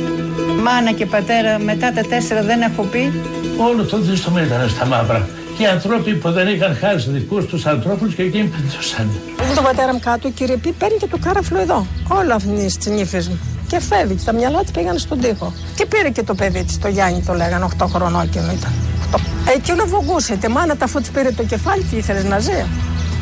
[0.63, 3.13] Μάνα και πατέρα μετά τα τέσσερα δεν έχω πει.
[3.59, 5.29] Όλο το δίστομο ήταν στα μαύρα.
[5.57, 9.11] Και οι άνθρωποι που δεν είχαν χάρη στους δικούς τους ανθρώπους και εκείνοι παντούσαν.
[9.41, 11.87] Έχω τον πατέρα μου κάτω, κύριε Πι, παίρνει και το κάραφλο εδώ.
[12.09, 13.54] Όλα αυτή τι νύφε μου.
[13.75, 14.25] Και φεύγει.
[14.25, 15.53] Τα μυαλά της πήγαν στον τοίχο.
[15.75, 18.73] Και πήρε και το παιδί της, το Γιάννη το λέγανε, 8 χρονών εκείνο ήταν.
[19.13, 19.19] 8.
[19.57, 20.37] Εκείνο βογούσε.
[20.37, 22.65] Τη μάνα τα αφού της πήρε το κεφάλι, τι ήθελες να ζει.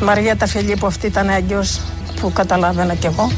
[0.01, 1.79] Μαριέτα Φιλίππου αυτή ήταν έγκυος
[2.19, 3.31] που καταλάβαινα κι εγώ.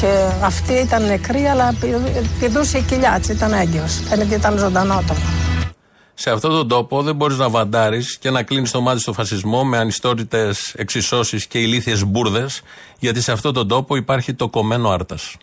[0.00, 0.06] Και
[0.42, 1.74] αυτή ήταν νεκρή, αλλά
[2.40, 4.00] πηδούσε η κοιλιά της, ήταν έγκυος.
[4.08, 5.14] Φαίνεται ήταν ζωντανό το.
[6.14, 9.64] Σε αυτόν τον τόπο δεν μπορείς να βαντάρεις και να κλείνεις το μάτι στο φασισμό
[9.64, 12.62] με ανιστόρητε εξισώσεις και ηλίθιες μπουρδες,
[12.98, 15.36] γιατί σε αυτόν τον τόπο υπάρχει το κομμένο άρτας.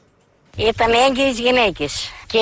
[0.58, 1.88] Ήταν έγκυε γυναίκε.
[2.28, 2.39] Και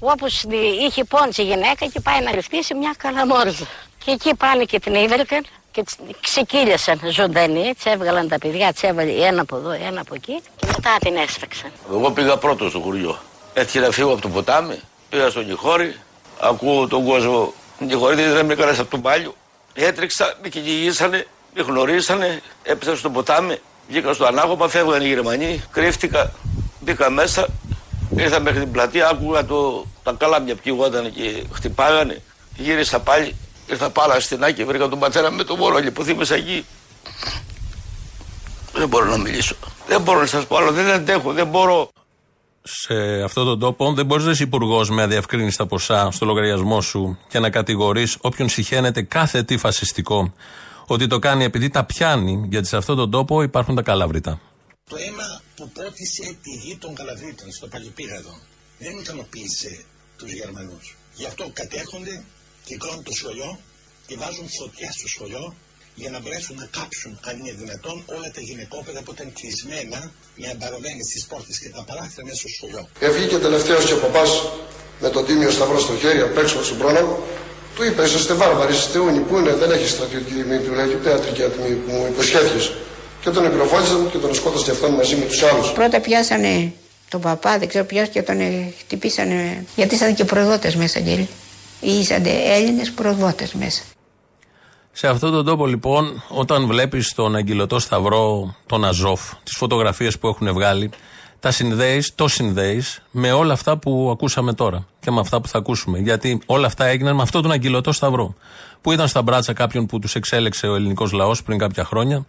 [0.00, 0.44] όπως
[0.86, 3.66] είχε πόντσι η γυναίκα και πάει να ρυθμίσει μια καλαμόρζα.
[4.04, 5.84] Και εκεί πάνε και την είδρυκαν και
[6.20, 10.66] ξεκύλιασαν ζωντανή, τι έβγαλαν τα παιδιά, τι έβαλε ένα από εδώ, ένα από εκεί και
[10.66, 11.70] μετά την έσφαξαν.
[11.90, 13.18] Εγώ πήγα πρώτος στο χωριό.
[13.54, 15.96] Έτυχε να φύγω από το ποτάμι, πήγα στον Νιχώρη,
[16.40, 17.52] ακούω τον κόσμο.
[17.78, 19.34] Νιχώρη δεν έμεινε κανένα από τον πάλιο.
[19.74, 26.32] Έτρεξα, με κυνηγήσανε, με γνωρίσανε, έπεσα στο ποτάμι, βγήκα στο ανάγωμα, φεύγαν οι Γερμανοί, κρύφτηκα,
[26.80, 27.46] μπήκα μέσα,
[28.16, 32.22] ήρθα μέχρι την πλατεία, άκουγα το, τα καλάμια πιγόταν και χτυπάγανε,
[32.56, 33.34] γύρισα πάλι,
[33.66, 36.64] Ήρθα πάρα στην Άκη, βρήκα τον πατέρα με το μωρό που θύμισα εκεί.
[38.72, 39.56] Δεν μπορώ να μιλήσω.
[39.86, 40.72] Δεν μπορώ να σας πω άλλο.
[40.72, 41.32] Δεν αντέχω.
[41.32, 41.88] Δεν μπορώ.
[42.62, 47.18] Σε αυτόν τον τόπο δεν μπορείς να είσαι υπουργός με αδιευκρίνηστα ποσά στο λογαριασμό σου
[47.28, 50.32] και να κατηγορείς όποιον συχαίνεται κάθε τι φασιστικό
[50.86, 54.40] ότι το κάνει επειδή τα πιάνει, γιατί σε αυτόν τον τόπο υπάρχουν τα καλαβρίτα.
[54.90, 58.38] Το αίμα που πότισε τη γη των καλαβρίτων στο Παλιπίγαδο
[58.78, 59.84] δεν ικανοποίησε
[60.18, 60.96] τους Γερμανούς.
[61.14, 62.22] Γι' αυτό κατέχονται
[62.64, 63.58] κυκλώνουν το σχολείο
[64.06, 65.54] και βάζουν φωτιά στο σχολείο
[66.00, 69.98] για να μπορέσουν να κάψουν, αν είναι δυνατόν, όλα τα γυναικόπαιδα που ήταν κλεισμένα
[70.40, 72.82] με αμπαρωμένε στις πόρτες και τα παράθυρα μέσα στο σχολείο.
[73.08, 74.30] Ευγήκε τελευταίος και ο παπάς
[75.02, 77.14] με τον τίμιο σταυρό στο χέρι απ' έξω στον πρόλογο.
[77.76, 79.18] Του είπε: Είσαστε βάρβαροι, είστε ούνοι.
[79.18, 82.72] Πού είναι, δεν έχεις στρατιωτική τιμή, του λέει, ούτε ιατρική τιμή που μου υποσχέθηκες.
[83.20, 85.72] Και τον εκροφώτησαν και τον σκότωσαν και αυτόν μαζί με τους άλλους.
[85.72, 86.72] Πρώτα πιάσανε
[87.08, 88.38] τον παπά, δεν ξέρω πιάσανε και τον
[88.78, 89.64] χτυπήσανε.
[89.76, 91.28] Γιατί ήταν και προδότες μέσα, Γκέλη.
[91.80, 93.82] Είσανται Έλληνες προδότες μέσα.
[94.92, 100.28] Σε αυτόν τον τόπο λοιπόν, όταν βλέπεις τον αγγυλωτό σταυρό, τον Αζόφ, τις φωτογραφίες που
[100.28, 100.90] έχουν βγάλει,
[101.40, 105.58] τα συνδέεις, το συνδέεις με όλα αυτά που ακούσαμε τώρα και με αυτά που θα
[105.58, 105.98] ακούσουμε.
[105.98, 108.34] Γιατί όλα αυτά έγιναν με αυτόν τον αγγυλωτό σταυρό.
[108.80, 112.24] Που ήταν στα μπράτσα κάποιων που τους εξέλεξε ο ελληνικός λαός πριν κάποια χρόνια,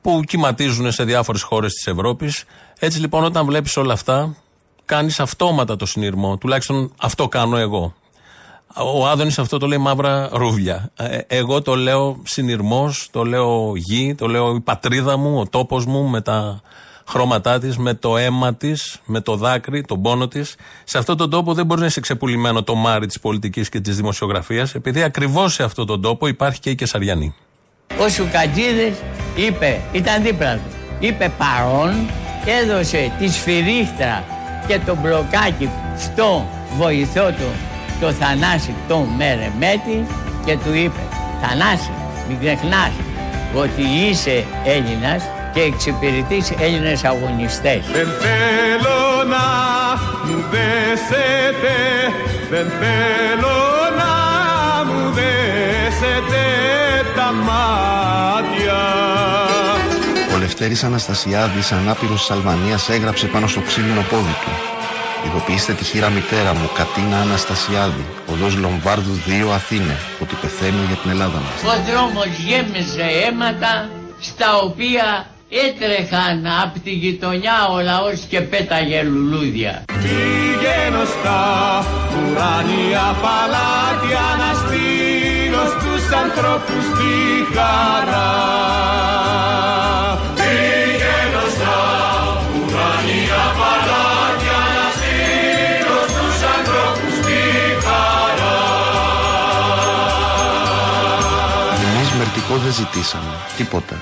[0.00, 2.44] που κυματίζουν σε διάφορες χώρες της Ευρώπης.
[2.78, 4.36] Έτσι λοιπόν, όταν βλέπεις όλα αυτά,
[4.84, 6.36] κάνεις αυτόματα το συνειρμό.
[6.36, 7.94] Τουλάχιστον αυτό κάνω εγώ.
[8.76, 10.90] Ο Άδωνης αυτό το λέει μαύρα ρούβλια.
[10.96, 15.84] Ε, εγώ το λέω συνειρμός, το λέω γη, το λέω η πατρίδα μου, ο τόπος
[15.84, 16.60] μου με τα
[17.08, 20.54] χρώματά της, με το αίμα της, με το δάκρυ, τον πόνο της.
[20.84, 23.96] Σε αυτόν τον τόπο δεν μπορείς να είσαι ξεπουλημένο το μάρι της πολιτικής και της
[23.96, 27.34] δημοσιογραφίας, επειδή ακριβώς σε αυτόν τον τόπο υπάρχει και η Κεσαριανή.
[28.00, 28.96] Ο Σουκατζίδης
[29.34, 31.92] είπε, ήταν δίπλα του, είπε παρόν,
[32.62, 34.24] έδωσε τη σφυρίχτρα
[34.66, 37.48] και το μπλοκάκι στο βοηθό του
[37.96, 40.06] στο Θανάση τον Μερεμέτη
[40.44, 41.00] και του είπε
[41.40, 41.90] Θανάση
[42.28, 42.92] μην ξεχνάς
[43.54, 45.22] ότι είσαι Έλληνας
[45.54, 47.84] και εξυπηρετείς Έλληνες αγωνιστές.
[47.92, 49.46] Δεν θέλω να
[50.24, 51.74] μου δέσετε,
[52.50, 53.56] δεν θέλω
[54.00, 54.12] να
[54.84, 56.42] μου δέσετε
[57.16, 58.80] τα μάτια.
[60.34, 64.50] Ο Λευτέρης Αναστασιάδης, ανάπηρος της Αλβανίας, έγραψε πάνω στο ξύλινο πόδι του.
[65.26, 71.10] Ειδοποιήστε τη χείρα μητέρα μου, Κατίνα Αναστασιάδη, οδός Λομβάρδου 2 Αθήνε, ότι πεθαίνω για την
[71.10, 71.74] Ελλάδα μας.
[71.74, 73.88] Ο δρόμος γέμιζε αίματα
[74.20, 75.26] στα οποία
[75.62, 79.82] έτρεχαν από τη γειτονιά ο λαός και πέταγε λουλούδια.
[79.86, 81.40] Πηγαίνω στα
[82.16, 87.14] ουράνια παλάτια να στείλω στους ανθρώπους τη
[87.54, 88.32] χαρά.
[90.40, 91.76] Πηγαίνω στα
[92.56, 97.40] ουράνια παλάτια να στείλω στους ανθρώπους τη
[97.84, 98.58] χαρά.
[101.86, 103.96] Εμείς μερτικό δεν ζητήσαμε, τίποτα.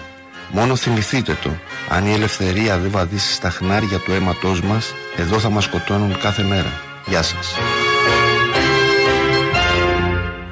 [0.55, 1.51] Μόνο θυμηθείτε το,
[1.89, 6.43] αν η ελευθερία δεν βαδίσει στα χνάρια του αίματός μας, εδώ θα μας σκοτώνουν κάθε
[6.43, 6.73] μέρα.
[7.07, 7.55] Γεια σας.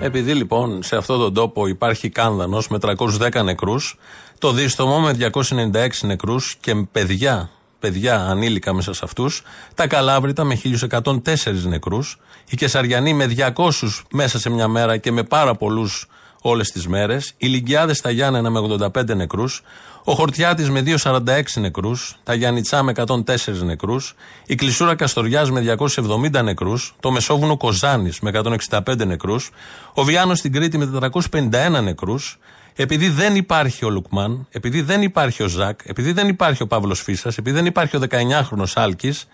[0.01, 3.99] Επειδή λοιπόν σε αυτόν τον τόπο υπάρχει κάνδανος με 310 νεκρούς,
[4.39, 9.43] το δίστομο με 296 νεκρούς και παιδιά, παιδιά ανήλικα μέσα σε αυτούς,
[9.75, 12.19] τα Καλάβρητα με 1104 νεκρούς,
[12.51, 16.09] η Κεσαριανή με 200 μέσα σε μια μέρα και με πάρα πολλούς
[16.43, 19.63] όλες τις μέρες, οι Λυγκιάδες στα Γιάννενα με 85 νεκρούς,
[20.05, 24.15] ο Χορτιάτης με 246 νεκρούς, τα Γιάννητσά με 104 νεκρούς,
[24.47, 29.51] η Κλεισούρα Καστοριάς με 270 νεκρούς, το Μεσόβουνο Κοζάνης με 165 νεκρούς,
[29.95, 32.39] ο Βιάνος στην Κρήτη με 451 νεκρούς,
[32.75, 37.03] επειδή δεν υπάρχει ο Λουκμάν, επειδή δεν υπάρχει ο Ζακ, επειδή δεν υπάρχει ο Παύλος
[37.03, 39.27] Φίσας, επειδή δεν υπάρχει ο 19χρονο Άλκης,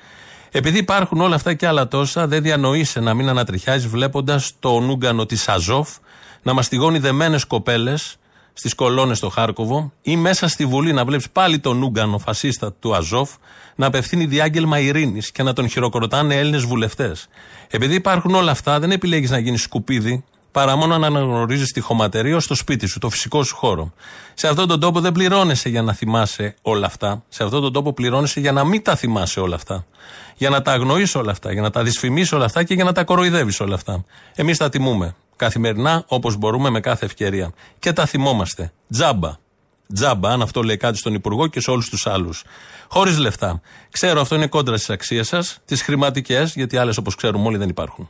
[0.50, 5.26] επειδή υπάρχουν όλα αυτά και άλλα τόσα, δεν διανοείσαι να μην ανατριχιάζει βλέποντας το νούγκανο
[5.26, 5.88] της Αζόφ
[6.42, 8.16] να μαστιγώνει δεμένες κοπέλες
[8.58, 12.94] στις κολόνες στο Χάρκοβο ή μέσα στη Βουλή να βλέπεις πάλι τον Ούγκανο φασίστα του
[12.94, 13.30] Αζόφ
[13.74, 17.28] να απευθύνει διάγγελμα ειρήνης και να τον χειροκροτάνε Έλληνες βουλευτές.
[17.70, 22.40] Επειδή υπάρχουν όλα αυτά, δεν επιλέγεις να γίνεις σκουπίδι, παρά μόνο να αναγνωρίζεις τη χωματερία
[22.40, 23.92] στο σπίτι σου, το φυσικό σου χώρο.
[24.34, 27.22] Σε αυτόν τον τόπο δεν πληρώνεσαι για να θυμάσαι όλα αυτά.
[27.28, 29.84] Σε αυτόν τον τόπο πληρώνεσαι για να μην τα θυμάσαι όλα αυτά.
[30.36, 32.92] Για να τα αγνοείς όλα αυτά, για να τα δυσφημίσει όλα αυτά και για να
[32.92, 34.04] τα κοροϊδεύεις όλα αυτά.
[34.34, 35.14] Εμείς τα τιμούμε.
[35.36, 37.52] Καθημερινά, όπως μπορούμε, με κάθε ευκαιρία.
[37.78, 38.72] Και τα θυμόμαστε.
[38.90, 39.36] Τζάμπα.
[39.94, 42.44] Τζάμπα, αν αυτό λέει κάτι στον Υπουργό και σε όλους τους άλλους.
[42.88, 43.60] Χωρίς λεφτά.
[43.90, 47.68] Ξέρω, αυτό είναι κόντρα στις αξίες σας, τις χρηματικές, γιατί άλλες όπως ξέρουμε όλοι δεν
[47.68, 48.08] υπάρχουν.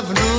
[0.00, 0.29] Του κεραυνού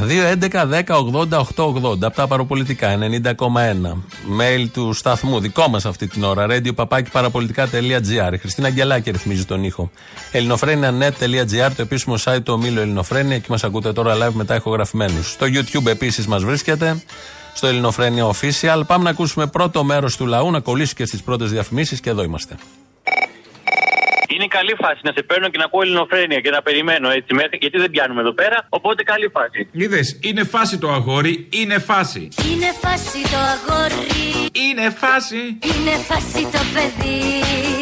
[0.00, 3.02] 2.11.10.80.880 από τα παραπολιτικά 90,1.
[4.40, 6.46] Mail του σταθμού, δικό μας αυτή την ώρα.
[6.50, 8.32] Radio παπάκι παραπολιτικά.gr.
[8.32, 9.90] Η Χριστίνα Αγγελάκη ρυθμίζει τον ήχο.
[10.32, 13.36] Ελληνοφρένια.net.gr, το επίσημο site του ομίλου Ελληνοφρένια.
[13.36, 15.30] Εκεί μας ακούτε τώρα live μετά ηχογραφημένους.
[15.30, 17.02] Στο YouTube επίσης μας βρίσκεται.
[17.54, 18.82] Στο Ελληνοφρένια Official.
[18.86, 22.22] Πάμε να ακούσουμε πρώτο μέρος του λαού, να κολλήσει και στις πρώτες διαφημίσεις και εδώ
[22.22, 22.56] είμαστε.
[24.44, 27.56] Είναι καλή φάση να σε παίρνω και να ακούω ελληνοφρένεια και να περιμένω έτσι μέχρι
[27.60, 28.66] γιατί δεν πιάνουμε εδώ πέρα.
[28.68, 29.60] Οπότε καλή φάση.
[29.72, 32.28] Είδες, είναι φάση το αγόρι, είναι φάση.
[32.50, 34.04] Είναι φάση το αγόρι.
[34.64, 35.42] Είναι φάση.
[35.70, 37.20] Είναι φάση το παιδί.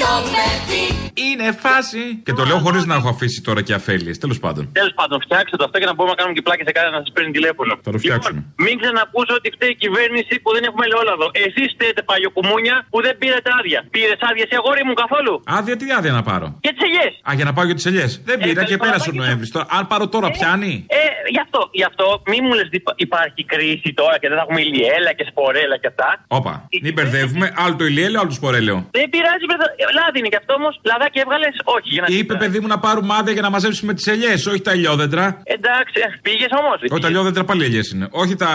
[0.04, 0.86] Το παιδί.
[1.26, 2.02] Είναι φάση.
[2.26, 4.18] Και το λέω χωρίς να έχω αφήσει τώρα και αφέλειες.
[4.18, 4.62] Τέλος πάντων.
[4.72, 7.02] Τέλος πάντων, φτιάξτε το αυτό και να μπορούμε να κάνουμε και πλάκε σε κανένα να
[7.04, 7.72] σας παίρνει τηλέφωνο.
[7.86, 8.40] Θα το φτιάξουμε.
[8.40, 11.26] Λοιπόν, μην ξανακούσω ότι φταίει η κυβέρνηση που δεν έχουμε ελαιόλαδο.
[11.46, 13.80] Εσείς φταίτε παλιοκουμούνια που δεν πήρατε άδεια.
[13.94, 17.12] Πήρες άδεια σε αγόρι μου καθόλου; Άδεια τι άδεια να πάρω; Για τις ελιές.
[17.28, 18.10] Α, για να πάω για τις ελιές.
[18.28, 19.50] Δεν πήρα Ε, και καλά, πέρασε ο πάει και Νοέμβρης.
[19.76, 20.72] Αν πάρω τώρα, πιάνει.
[20.88, 20.96] Ε,
[21.34, 22.68] γι' αυτό, γι' αυτό μη μου λες
[23.06, 26.08] υπάρχει κρίση τώρα και δεν θα έχουμε ηλιέλα και σπορέλα και αυτά.
[26.38, 26.52] Όπα.
[26.84, 27.46] Μην μπερδεύουμε.
[27.62, 28.76] Άλλο το ηλιέλαιο, άλλο το σπορέλαιο.
[28.98, 29.66] Δεν πειράζει, παιδε...
[29.98, 30.72] λάδι είναι και αυτό όμως.
[30.90, 31.88] Λαδάκι έβγαλες, όχι.
[31.94, 34.72] Για να Είπε παιδί μου να πάρουμε άδεια για να μαζέψουμε τις ελιές, όχι τα
[34.76, 35.26] ηλιόδεντρα.
[35.56, 36.76] Εντάξει, πήγες όμως.
[36.94, 38.06] Όχι τα ηλιόδεντρα πάλι ελιές είναι.
[38.10, 38.50] Όχι τα...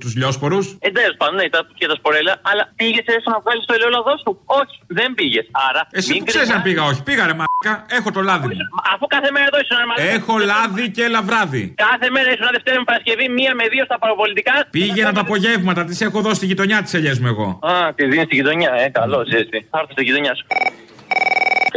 [0.00, 0.66] του λιόσπορους.
[0.80, 4.14] Ε, τέλος πάντων, ναι, τα, και τα σπορέλα, αλλά πήγες έστω να βγάλεις το ελαιόλαδό
[4.22, 5.46] σου; Όχι, δεν πήγες.
[5.68, 5.82] Άρα.
[5.90, 6.66] Εσύ μην που ξέρεις κρινιάς.
[6.66, 7.02] αν πήγα, όχι.
[7.02, 7.72] Πήγα ρε μαλάκα.
[7.98, 8.54] Έχω το λάδι μου.
[8.94, 10.06] Αφού κάθε μέρα εδώ ήσουν μαζί.
[10.16, 11.74] Έχω λάδι και λαβράδι.
[11.86, 14.52] Κάθε μέρα ήσουν Δευτέρα με Παρασκευή, μία με δύο στα παραπολιτικά.
[14.70, 17.48] Πήγαινα τα απογεύματα, τις έχω δώσει στη γειτονιά τη ελιές μου εγώ.
[17.62, 19.66] Α, τη δίνεις στη γειτονιά, ε, καλό, ζέστη.
[19.70, 20.46] Θα έρθω στη γειτονιά σου.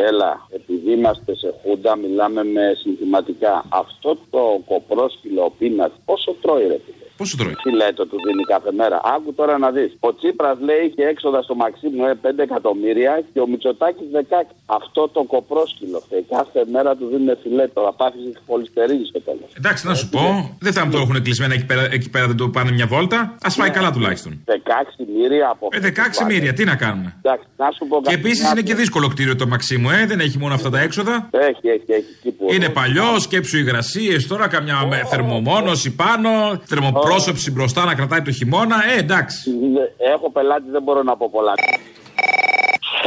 [0.10, 3.66] Έλα, επειδή είμαστε σε χούντα, μιλάμε με συνθηματικά.
[3.70, 6.78] Αυτό το κοπρόσκυλο πίνας πόσο τρώει, ρε
[7.18, 7.22] φίλε.
[7.22, 8.98] Πόσο τρώει; Τι λέει το του δίνει κάθε μέρα.
[9.16, 9.92] Άκου τώρα να δεις.
[10.08, 14.22] Ο Τσίπρας λέει είχε έξοδα στο Μαξίμου ε, 5 εκατομμύρια και ο Μητσοτάκης 16.
[14.80, 16.24] Αυτό το κοπρόσκυλο φταίει.
[16.38, 17.80] Κάθε μέρα του δίνουν φιλέτο.
[17.88, 18.18] Θα πάθει
[18.52, 19.50] πολυστερίζεις στο τέλος.
[19.60, 20.24] Εντάξει, να σου πω,
[20.66, 23.20] δεν θα μου το έχουν κλεισμένα εκεί πέρα, εκεί πέρα δεν το πάνε μια βόλτα.
[23.48, 24.32] Α φάει καλά τουλάχιστον.
[24.46, 24.52] 16
[25.18, 28.16] μοίρια από Ε, 16 μοίρια, τι να κάνουμε; Εντάξει, να σου πω Και κάτι.
[28.20, 31.30] επίσης είναι και δύσκολο κτίριο το Μαξίμου, ε, δεν έχει μόνο αυτά τα έξοδα.
[31.32, 32.06] Έχει, έχει, έχει.
[32.20, 36.62] εκεί που- Είναι παλιό, σκέψου υγρασίες τώρα, καμιά με θερμομόνωση πάνω,
[37.08, 38.76] θερμοπρόσωψη μπροστά να κρατάει το χειμώνα.
[38.96, 39.52] Ε, εντάξει.
[39.98, 41.54] Έχω πελάτη, δεν μπορώ να πω πολλά.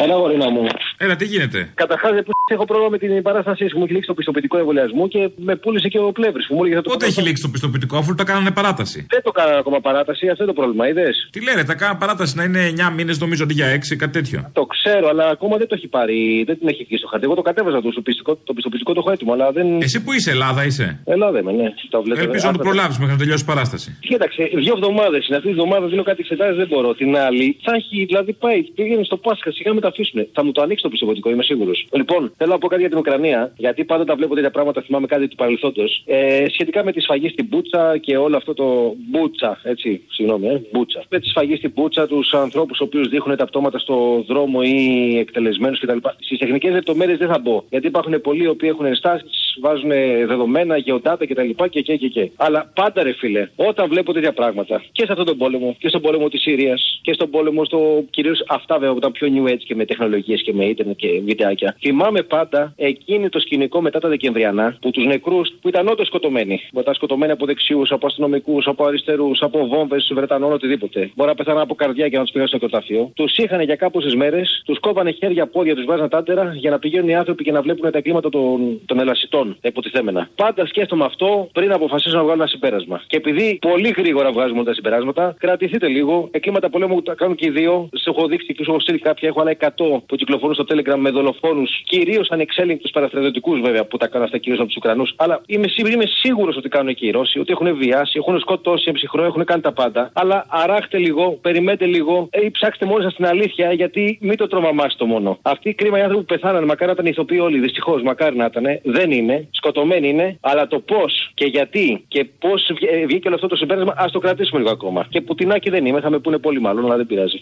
[0.02, 0.66] Έλα, γορίνα μου.
[1.02, 2.10] Έλα, τι γίνεται; Καταρχάς,
[2.56, 3.76] έχω πρόβλημα με την παράστασή σου.
[3.78, 6.76] Μου έχει λήξει το πιστοποιητικό εμβολιασμού και με πούλησε και ο πλεύρης που μου έλεγε
[6.76, 9.80] θα το Πότε έχει λήξει το πιστοποιητικό, αφού το κάνανε παράταση; Δεν το κάνανε ακόμα
[9.80, 11.28] παράταση, αυτό είναι το πρόβλημα, είδες.
[11.30, 14.50] Τι λένε, τα κάνανε παράταση να είναι 9 μήνες, νομίζω αντί για 6, κάτι τέτοιο;
[14.52, 17.24] Το ξέρω, αλλά ακόμα δεν το έχει πάρει, δεν την έχει βγει στο χαρτί.
[17.24, 19.66] Εγώ το κατέβαζα το πιστοποιητικό, το πιστοποιητικό το έχω έτοιμο, αλλά δεν.
[19.86, 21.68] Εσύ που είσαι, Ελλάδα είσαι; Ελλάδα είμαι, ναι.
[21.90, 22.20] Το βλέπω.
[22.20, 23.88] Ελπίζω να το προλάβεις μέχρι να τελειώσει η παράσταση.
[24.00, 25.36] Κοίταξε, δύο εβδομάδες είναι.
[25.36, 26.94] Αυτή τη εβδομάδα δίνω κάτι εξετάσει, δεν μπορώ.
[26.94, 30.18] Την άλλη θα έχει, δηλαδή πάει, πήγαινε στο Πάσχα, σιγά με τα αφήσουν.
[30.32, 31.86] Θα μου το ανοίξει το πιστοποιητικό, είμαι σίγουρος.
[31.92, 35.06] Λοιπόν, θέλω να πω κάτι για την Ουκρανία, γιατί πάντα τα βλέπω τέτοια πράγματα, θυμάμαι
[35.06, 36.02] κάτι του παρελθόντος.
[36.06, 40.62] Ε, σχετικά με τη σφαγή στην Μπούτσα και όλο αυτό το Μπούτσα, έτσι, συγγνώμη, ε,
[40.72, 41.04] Μπούτσα.
[41.08, 45.18] Με τη σφαγή στην Μπούτσα, τους ανθρώπους ο οποίους δείχνουν τα πτώματα στο δρόμο ή
[45.18, 45.96] εκτελεσμένους κτλ.
[46.18, 49.90] Στις τεχνικές λεπτομέρειες δεν θα μπω, γιατί υπάρχουν πολλοί οι οποίοι έχουν ενστάσεις, βάζουν
[50.26, 51.50] δεδομένα, γεωτάτα κτλ.
[51.70, 52.30] Και, και, και, και.
[52.36, 56.00] Αλλά πάντα ρε φίλε, όταν βλέπω τέτοια πράγματα και σε αυτόν τον πόλεμο και στον
[56.00, 59.62] πόλεμο της Συρίας και στον πόλεμο στο κυρίως αυτά βέβαια που ήταν πιο new age
[59.66, 61.76] και με τεχνολογίες και με ίντερνετ και βιντεάκια.
[61.80, 66.60] Θυμάμαι πάντα εκείνη το σκηνικό μετά τα Δεκεμβριανά που τους νεκρούς που ήταν όντως σκοτωμένοι.
[66.72, 71.10] Που ήταν σκοτωμένοι από δεξιούς, από αστυνομικούς, από αριστερούς, από βόμβες, Βρετανών, οτιδήποτε.
[71.14, 73.10] Μπορεί να πεθάναν από καρδιά και να τους πήγαν στο νεκροταφείο.
[73.14, 77.08] Τους είχαν για κάποιες μέρες, τους κόβανε χέρια, πόδια, τους βάζαν τάντερα για να πηγαίνουν
[77.08, 80.28] οι άνθρωποι και να βλέπουν τα κλίματα των, των ελασιτών, τα υποτιθέμενα.
[80.34, 83.02] Πάντα σκέφτομαι αυτό πριν αποφασίσω να βγάλω ένα συμπέρασμα.
[83.06, 86.28] Και επειδή πολύ γρήγορα βγάζουμε όλα τα συμπεράσματα, κρατηθείτε λίγο.
[86.30, 87.88] Εκλίματα πολέμου που τα κάνουν και οι δύο.
[87.92, 89.28] Σε έχω δείξει και σου έχω στείλει κάποια.
[89.28, 89.68] Έχω άλλα 100
[90.06, 94.58] που κυκλοφορούν στο Telegram με δολοφόνους, κυρίως ανεξέλεγκτους παραστρατιωτικού βέβαια που τα κάνουν αυτά κυρίως
[94.60, 95.12] από τους Ουκρανούς.
[95.16, 98.84] Αλλά είμαι, σίγουρη- είμαι σίγουρος ότι κάνουν και οι Ρώσοι, ότι έχουν βιάσει, έχουν σκοτώσει
[98.88, 100.10] εμψυχρό, έχουν κάνει τα πάντα.
[100.14, 104.46] Αλλά αράχτε λίγο, περιμένετε λίγο, ε, ή ψάξτε μόνοι σας την αλήθεια, γιατί μην το
[104.46, 105.38] τρομαμάστε μόνο.
[105.42, 108.44] Αυτοί οι κρίμα οι άνθρωποι που πεθάνανε, μακάρι να ήταν ηθοποιοί όλοι, δυστυχώς, μακάρι να
[108.44, 108.64] ήταν.
[108.82, 112.60] Δεν είναι, σκοτωμένοι είναι, αλλά το πώς και γιατί και πώς
[113.06, 115.06] βγήκε όλο αυτό το συμπέρασμα, ας το κρατήσουμε λίγο ακόμα.
[115.08, 117.40] Και πουτινάκι δεν είμαι, θα με πούνε πολύ μάλλον, αλλά δεν πειράζει.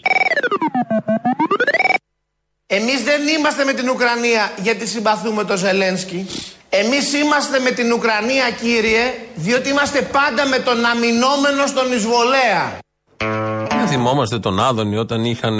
[2.71, 6.25] Εμείς δεν είμαστε με την Ουκρανία γιατί συμπαθούμε τον Ζελένσκι.
[6.69, 9.03] Εμείς είμαστε με την Ουκρανία κύριε
[9.35, 12.79] διότι είμαστε πάντα με τον αμυνόμενο στον εισβολέα.
[13.77, 15.59] Δεν θυμόμαστε τον Άδωνη όταν είχαν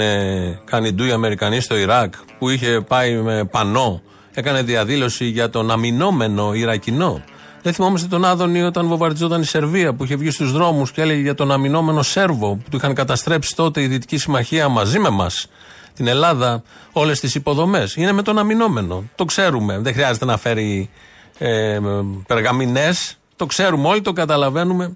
[0.64, 4.02] κάνει ντου οι Αμερικανοί στο Ιράκ που είχε πάει με πανό,
[4.40, 7.22] έκανε διαδήλωση για τον αμυνόμενο Ιρακινό.
[7.62, 11.20] Δεν θυμόμαστε τον Άδωνη όταν βομβαρδιζόταν η Σερβία που είχε βγει στους δρόμους και έλεγε
[11.20, 15.46] για τον αμυνόμενο Σέρβο που του είχαν καταστρέψει τότε η Δυτική Συμμαχία μαζί με μας.
[15.94, 17.94] Την Ελλάδα, όλες τις υποδομές.
[17.96, 19.04] Είναι με τον αμυνόμενο.
[19.14, 19.78] Το ξέρουμε.
[19.78, 20.90] Δεν χρειάζεται να φέρει
[21.38, 21.78] ε,
[22.26, 22.90] περγαμηνέ.
[23.36, 24.94] Το ξέρουμε όλοι, το καταλαβαίνουμε.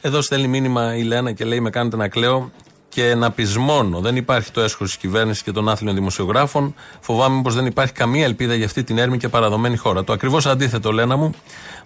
[0.00, 2.50] Εδώ στέλνει μήνυμα η Λένα και λέει: Με κάνετε να κλαίω
[2.96, 4.00] και να πεισμώνω.
[4.00, 6.74] Δεν υπάρχει το έσχος της κυβέρνησης και των άθλιων δημοσιογράφων.
[7.00, 10.04] Φοβάμαι πως δεν υπάρχει καμία ελπίδα για αυτή την έρμη και παραδομένη χώρα.
[10.04, 11.34] Το ακριβώς αντίθετο, Λένα μου.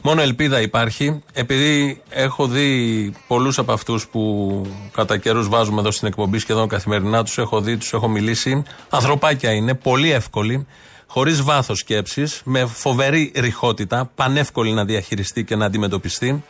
[0.02, 1.22] Μόνο ελπίδα υπάρχει.
[1.32, 7.24] Επειδή έχω δει πολλούς από αυτούς που κατά καιρούς βάζουμε εδώ στην εκπομπή σχεδόν καθημερινά,
[7.24, 8.62] τους έχω δει, τους έχω μιλήσει.
[8.88, 10.66] Ανθρωπάκια είναι, πολύ εύκολοι
[11.06, 16.44] χωρίς βάθος σκέψης, με φοβερή ρηχότητα, πανεύκολη να διαχειριστεί και να αντιμετωπιστεί.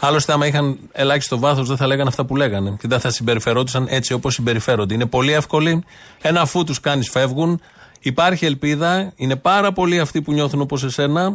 [0.00, 3.86] Άλλωστε, άμα είχαν ελάχιστο βάθος, δεν θα λέγανε αυτά που λέγανε και δεν θα συμπεριφερόντουσαν
[3.90, 4.94] έτσι όπως συμπεριφέρονται.
[4.94, 5.84] Είναι πολύ εύκολοι.
[6.20, 7.60] Ένα αφού τους κάνεις, φεύγουν.
[8.00, 11.34] Υπάρχει ελπίδα, είναι πάρα πολλοί αυτοί που νιώθουν όπως εσένα.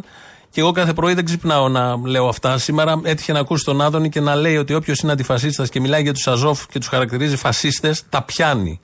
[0.50, 2.58] Και εγώ κάθε πρωί δεν ξυπνάω να λέω αυτά.
[2.58, 6.02] Σήμερα έτυχε να ακούσει τον Άδωνη και να λέει ότι όποιος είναι αντιφασίστας και μιλάει
[6.02, 8.80] για τους Αζόφ και τους χαρακτηρίζει φασίστες, τα πιάνει.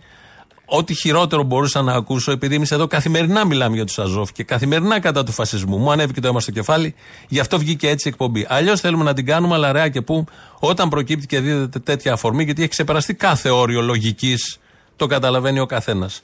[0.68, 5.00] Ό,τι χειρότερο μπορούσα να ακούσω, επειδή εμείς εδώ καθημερινά μιλάμε για τους Αζόφ και καθημερινά
[5.00, 5.78] κατά του φασισμού.
[5.78, 6.94] Μου ανέβηκε το αίμα στο κεφάλι,
[7.28, 8.46] γι' αυτό βγήκε έτσι η εκπομπή.
[8.48, 10.24] Αλλιώς θέλουμε να την κάνουμε, αλλά ρεά και πού,
[10.58, 14.58] όταν προκύπτει και δίδεται τέτοια αφορμή, γιατί έχει ξεπεραστεί κάθε όριο λογικής,
[14.96, 16.22] το καταλαβαίνει ο καθένας.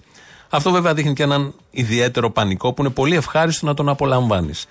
[0.49, 4.67] Αυτό βέβαια δείχνει και έναν ιδιαίτερο πανικό που είναι πολύ ευχάριστο να τον απολαμβάνεις.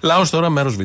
[0.00, 0.80] Λαός τώρα, μέρος Β.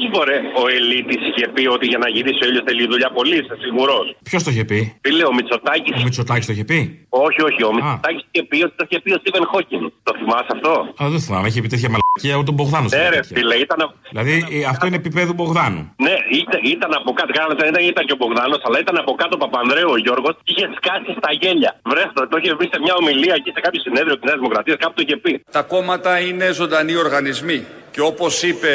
[0.00, 2.84] Να σου πω ρε, ο Ελίτης είχε πει ότι για να γυρίσει ο ήλιος θέλει
[2.92, 6.64] δουλειά πολύ, είσαι σίγουρος; Ποιος το είχε πει; Φίλε, ο Μητσοτάκης; Ο Μητσοτάκης το είχε
[6.70, 6.78] πει;
[7.26, 9.82] Όχι, όχι, ο Μητσοτάκης είχε πει ότι το είχε πει ο Στίβεν Χόκκιν.
[10.06, 12.90] Το θυμάσαι αυτό; Α, δεν θυμάμαι, είχε πει τέτοια μαλακία ούτε ο Μπογδάνος.
[12.92, 13.80] Ναι, ρε, φίλε, ήταν.
[14.12, 15.82] Δηλαδή ε, αυτό είναι επίπεδο Μπογδάνου.
[16.06, 17.30] Ναι, ήταν, ήταν από κάτω.
[17.38, 20.50] Κάνανε ήταν, ήταν και ο Μπογδάνος, αλλά ήταν από κάτω ο Παπανδρέου ο Γιώργος και
[20.54, 21.70] είχε σκάσει στα γέλια.
[21.90, 24.94] Βρέστο, το είχε βρει σε μια ομιλία εκεί σε κάποιο συνέδριο της Νέας Δημοκρατίας, κάπου
[24.98, 25.32] το είχε πει.
[25.58, 27.58] Τα κόμματα είναι ζωντανοί οργανισμοί
[27.94, 28.72] και όπως είπε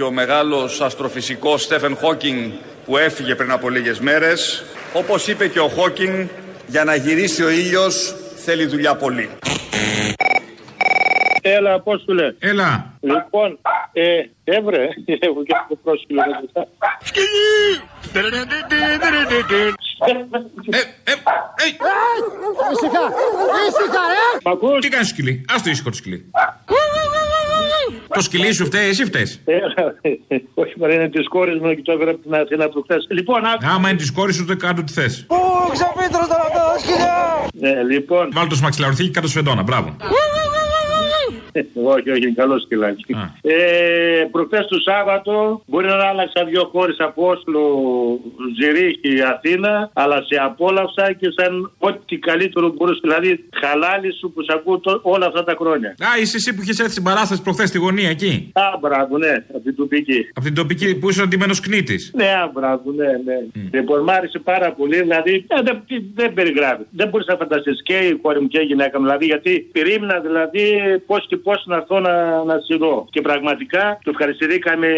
[0.00, 2.52] και ο μεγάλος αστροφυσικός Στέφεν Χόκινγκ
[2.84, 6.26] που έφυγε πριν από λίγες μέρες, όπως είπε και ο Χόκινγκ,
[6.66, 9.30] για να γυρίσει ο ήλιος θέλει δουλειά πολύ.
[11.40, 12.34] Έλα, Απόστολε.
[12.38, 12.92] Έλα.
[13.00, 13.58] Λοιπόν,
[13.92, 14.88] ε, έβρε,
[15.26, 16.68] έχω και το πρόσκυλο με αυτά.
[22.72, 23.04] Ήσυχα,
[23.68, 24.02] ήσυχα,
[24.76, 24.78] ε!
[24.80, 26.30] Τι κάνεις σκυλί, ας το ήσυχο το σκυλί.
[28.14, 29.40] Το σκυλί σου φταίει, εσύ φταίς.
[30.54, 32.96] Όχι, μα είναι τη κόρη μου και το έφερα από την Αθήνα προχθέ.
[33.08, 33.66] Λοιπόν, άκου.
[33.74, 35.24] Άμα είναι τη κόρη σου, δεν κάνω τι θες.
[35.28, 35.36] Πού
[35.72, 37.48] ξαπίτρο τώρα τα σκυλιά!
[37.52, 38.28] Ναι, λοιπόν.
[38.32, 39.96] Βάλω το σμαξιλαρωθήκη κάτω σφεντόνα, μπράβο.
[41.94, 43.04] όχι, όχι, είναι καλό σκυλάκι.
[43.42, 43.54] Ε,
[44.30, 47.62] Προχθές το Σάββατο μπορεί να άλλαξα δύο χώρες από Όσλο,
[48.60, 53.00] Ζηρίχη, Αθήνα, αλλά σε απόλαυσα και σαν ό,τι καλύτερο μπορούσε.
[53.02, 55.88] Δηλαδή, χαλάλι σου που σε ακούω το- όλα αυτά τα χρόνια.
[55.90, 59.32] Α, είσαι εσύ που είχες έρθει στην παράσταση προχθές στη γωνία εκεί; Α, μπράβο, ναι,
[59.48, 60.26] από την τοπική.
[60.34, 62.10] Από την τοπική που είσαι αντιμένο κνήτης.
[62.14, 63.36] Ναι, α, μπράβο, ναι, ναι.
[63.72, 65.00] Λοιπόν, μ' άρεσε πάρα πολύ.
[65.02, 66.82] Δηλαδή, ε, δεν, τι- δεν περιγράφει.
[66.90, 69.04] Δεν μπορείς να φανταστείς και η κόρη μου και η γυναίκα μου.
[69.04, 70.64] Δηλαδή, γιατί περίμενα δηλαδή
[71.06, 73.06] πώς και πώς να έρθω να, να σε δω.
[73.10, 74.88] Και πραγματικά το ευχαριστηθήκαμε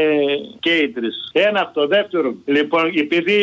[0.61, 1.30] και οι τρεις.
[1.32, 1.87] Ένα αυτό.
[1.87, 3.38] Δεύτερο, λοιπόν, επειδή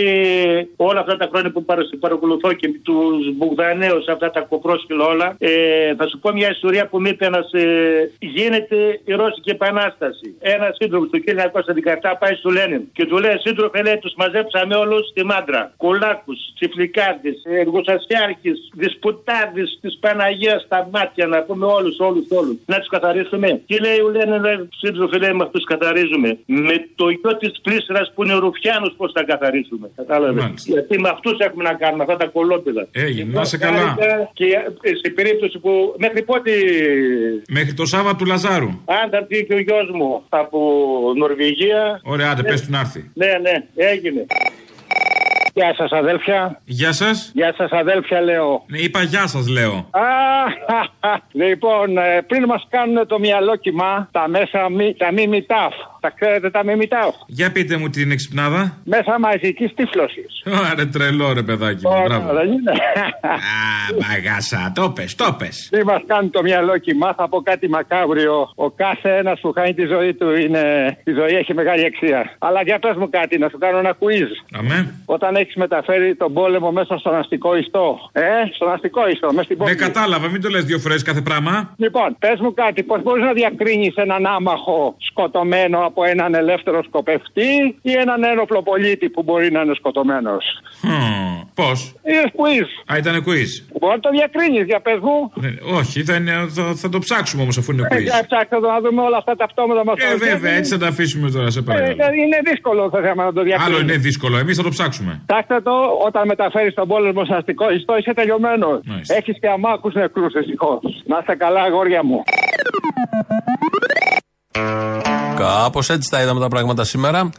[0.76, 5.96] όλα αυτά τα χρόνια που παρα- παρακολουθώ και τους Μπογδανέους, αυτά τα κοπρόσκυλα όλα, ε,
[5.96, 7.38] θα σου πω μια ιστορία που μου είπε ένα.
[7.52, 7.64] Ε,
[8.20, 10.36] γίνεται η Ρώσικη Επανάσταση.
[10.40, 15.08] Ένα σύντροφο του 1917 πάει στο Λένιν και του λέει: Σύντροφε, λέει, τους μαζέψαμε όλους
[15.08, 15.74] στη μάντρα.
[15.78, 22.58] Κολάκους, τσιφλικάρδε, εργοσασιάρχε, δυσπουτάδε της Παναγίας στα μάτια, να πούμε όλους, όλους, όλους.
[22.72, 23.50] Να τους καθαρίσουμε.
[23.68, 26.30] Τι λέει ο Λένιν, ρε, σύντροφε, λέει, μα του καθαρίζουμε.
[26.46, 29.90] Με το γιο της πλήσρα που είναι Ρουφιάνος, πώς θα καθαρίσουμε.
[29.96, 30.72] Κατάλαβες; Μάλιστα.
[30.72, 32.88] Γιατί με αυτούς έχουμε να κάνουμε αυτά τα κολόπεδα.
[32.92, 33.78] Έγινε, να είσαι καλά.
[33.78, 34.46] Χάρηκα Και
[34.82, 36.52] ε, σε περίπτωση που μέχρι πότε
[37.50, 38.72] Μέχρι το Σάββατο του Λαζάρου.
[38.86, 40.60] αν θα έρθει και ο γιος μου από
[41.16, 42.02] Νορβηγία.
[42.04, 43.12] Ωραία, άντε, πες του να έρθει.
[43.14, 44.26] Ναι, ναι, έγινε.
[45.60, 46.60] Γεια σας, αδέλφια.
[46.66, 47.32] Γεια σας.
[47.34, 48.64] Γεια σας, αδέλφια, λέω.
[48.68, 49.90] Ναι, είπα γεια σας, λέω.
[49.92, 50.10] Α,
[51.42, 55.74] λοιπόν, ε, πριν μας κάνουν το μυαλό κοιμά, τα μέσα μη, τα μιμητάφ.
[56.00, 57.16] Τα ξέρετε τα μιμητάφ.
[57.28, 58.78] Για πείτε μου την εξυπνάδα.
[58.84, 60.44] Μέσα μαζικής τύφλωσης.
[60.72, 62.34] Άρα τρελό ρε παιδάκι μου, μπράβο.
[62.34, 62.72] Δεν είναι.
[63.22, 63.38] Α,
[64.02, 65.68] μαγάσα, το πες, το πες.
[65.70, 68.52] Πριν μας κάνουν το μυαλό κοιμά, θα πω κάτι μακάβριο.
[68.56, 70.64] Ο κάθε ένας που χάνει τη ζωή του είναι.
[71.04, 72.36] Η ζωή έχει μεγάλη αξία.
[72.40, 74.58] Αλλά για πες μου κάτι, να σου κάνω ένα quiz.
[74.60, 74.94] Αμέ.
[75.06, 78.10] Όταν έχεις μεταφέρει τον πόλεμο μέσα στον αστικό ιστό.
[78.12, 78.22] Ε,
[78.56, 79.70] στον αστικό ιστό, μέσα στην πόλη.
[79.70, 81.74] Ναι, κατάλαβα, μην το λες δύο φορές κάθε πράγμα.
[81.78, 87.78] Λοιπόν, πες μου κάτι, πώς μπορείς να διακρίνεις έναν άμαχο σκοτωμένο από έναν ελεύθερο σκοπευτή
[87.82, 90.46] ή έναν ένοπλο πολίτη που μπορεί να είναι σκοτωμένος;
[91.56, 92.94] Πώς; Είναι quiz.
[92.94, 93.50] Α, ήταν quiz.
[93.80, 95.32] Μπορεί να το διακρίνεις, για πες μου.
[95.34, 98.02] Ναι, όχι, θα, είναι, θα, θα το ψάξουμε όμως αφού είναι Ε, quiz.
[98.02, 99.96] Για ψάξτε το να δούμε όλα αυτά τα πτώματα μας.
[100.00, 102.14] Ε, βέβαια, έτσι θα τα αφήσουμε τώρα, σε παρακαλώ.
[102.24, 103.74] Είναι δύσκολο το θέμα να το διακρίνεις.
[103.74, 105.22] Άλλο είναι δύσκολο, εμείς θα το ψάξουμε.
[105.32, 105.72] Ψάξτε το
[106.06, 108.80] όταν μεταφέρεις τον πόλεμο στο αστικό ιστό, είσαι τελειωμένος.
[109.08, 110.80] Έχεις και αμάκους νεκρούς, δυστυχώ.
[111.06, 112.24] Να είστε καλά, αγόρια μου.
[115.36, 117.30] Κάπως έτσι τα είδαμε τα πράγματα σήμερα.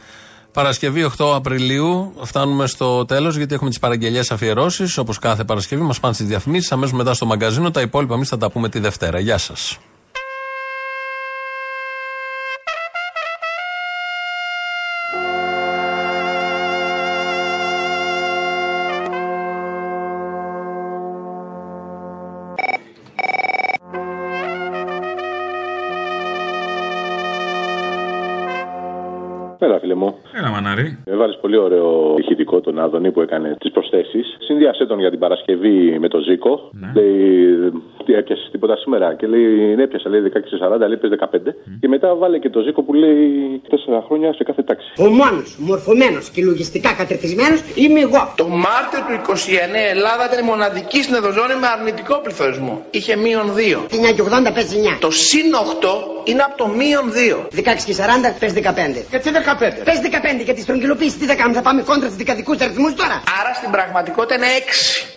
[0.53, 4.97] Παρασκευή 8 Απριλίου φτάνουμε στο τέλος γιατί έχουμε τις παραγγελίε αφιερώσεις.
[4.97, 6.71] Όπως κάθε Παρασκευή μας πάνε στις διαφημίσεις.
[6.71, 7.71] Αμέσως μετά στο μαγκαζίνο.
[7.71, 9.19] Τα υπόλοιπα εμείς θα τα πούμε τη Δευτέρα.
[9.19, 9.79] Γεια σας.
[29.81, 29.91] Φίλε.
[29.91, 30.17] φίλε μου.
[30.37, 30.97] Έλα, μανάρι.
[31.05, 34.37] Έβαλε πολύ ωραίο ηχητικό τον Άδωνη που έκανε τις προσθέσεις.
[34.39, 36.71] Συνδυάσέ τον για την Παρασκευή με τον Ζήκο.
[36.95, 37.71] Λέει,
[38.05, 39.15] τι έπιασες τίποτα σήμερα.
[39.15, 41.55] Και λέει, ναι, έπιασα, λέει 16-40, λέει, πες 15.
[41.79, 43.75] Και μετά βάλε και το Ζήκο που λέει 4
[44.05, 44.87] χρόνια σε κάθε τάξη.
[44.97, 48.33] Ο μόνος μορφωμένος και λογιστικά κατερτισμένο είμαι εγώ.
[48.35, 52.73] Το Μάρτιο του 29 η Ελλάδα ήταν η μοναδική στην Ευρωζώνη με αρνητικό πληθωρισμό.
[52.91, 53.79] Είχε μείον 2.
[54.09, 54.97] 9 και 80 πες 9.
[54.99, 57.47] Το συν 8 είναι από το μείον 2.
[57.55, 59.05] 16 και 40 πες 15.
[59.09, 59.83] Γιατί 15.
[59.87, 59.99] Πες
[60.39, 63.17] 15 γιατί στρογγυλοποίηση τι θα κάνουμε, θα πάμε κόντρα στους δικαδικούς αριθμούς τώρα.
[63.39, 64.61] Άρα στην πραγματικότητα είναι 6.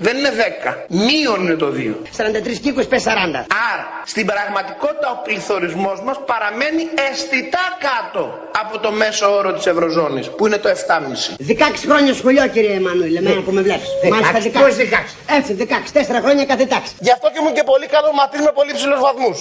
[0.06, 0.86] Δεν είναι 10.
[1.06, 1.96] Μείον είναι το 2.
[2.16, 3.46] 43 και 20 πες 40.
[3.72, 8.22] Άρα στην πραγματικότητα ο πληθωρισμός μας παραμένει αισθητά κάτω
[8.62, 11.36] από το μέσο όρο της Ευρωζώνης που είναι το 7,5.
[11.38, 13.88] 16 χρόνια σχολείο κύριε Εμμανουήλ, εμένα που με βλέπεις.
[14.02, 15.16] 16, πώς 16?
[15.38, 16.92] Έτσι 16, 4 χρόνια κάθε τάξη.
[16.98, 19.38] Γι' αυτό και ήμουν και πολύ καλό μαθητής με πολύ ψηλούς βαθμούς.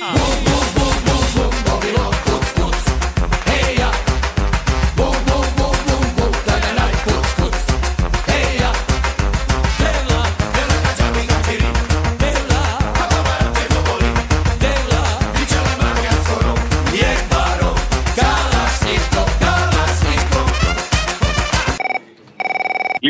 [0.00, 0.53] Oh.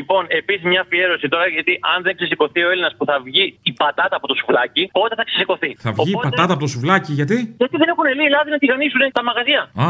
[0.04, 3.72] Λοιπόν, επίσης μια αφιέρωση τώρα, γιατί αν δεν ξεσηκωθεί ο Έλληνας που θα βγει η
[3.82, 7.36] πατάτα από το σουβλάκι, πότε θα ξεσηκωθεί; Θα βγει η πατάτα από το σουβλάκι, γιατί;
[7.62, 9.62] Γιατί δεν έχουν λέει λάδι να τηγανίσουν τα μαγαζιά.
[9.84, 9.88] Α,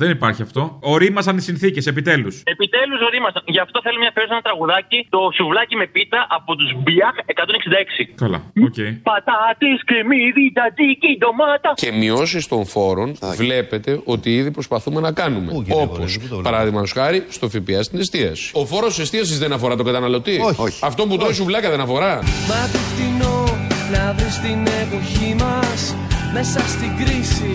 [0.00, 0.62] δεν υπάρχει αυτό.
[0.94, 2.34] Ορίμασαν οι συνθήκες, επιτέλους.
[2.54, 3.42] Επιτέλους ορίμασαν.
[3.54, 8.02] Γι' αυτό θέλουμε μια αφιέρωση ένα τραγουδάκι, το σουβλάκι με πίτα από τους Μπιάχ 166.
[8.22, 8.38] Καλά,
[8.68, 8.78] οκ.
[9.08, 11.70] Πατάτες, κρεμμύδι, τατζίκι, ντομάτα.
[11.82, 13.08] Και μειώσεις των φόρων
[13.42, 15.50] βλέπετε ότι ήδη προσπαθούμε να κάνουμε.
[15.84, 18.50] Όπως παράδειγμα χάρη στο ΦΠΑ στην εστίαση.
[18.54, 20.78] Ο φόρος εστίασης δεν αφορά τον καταναλωτή; Όχι.
[20.80, 22.12] Αυτό που τρώει σουβλάκια δεν αφορά;
[22.48, 23.44] Μα τι φτηνό
[23.92, 25.94] να βρεις την εποχή μας
[26.32, 27.50] Μέσα στην κρίση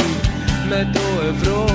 [0.69, 1.65] με το ευρώ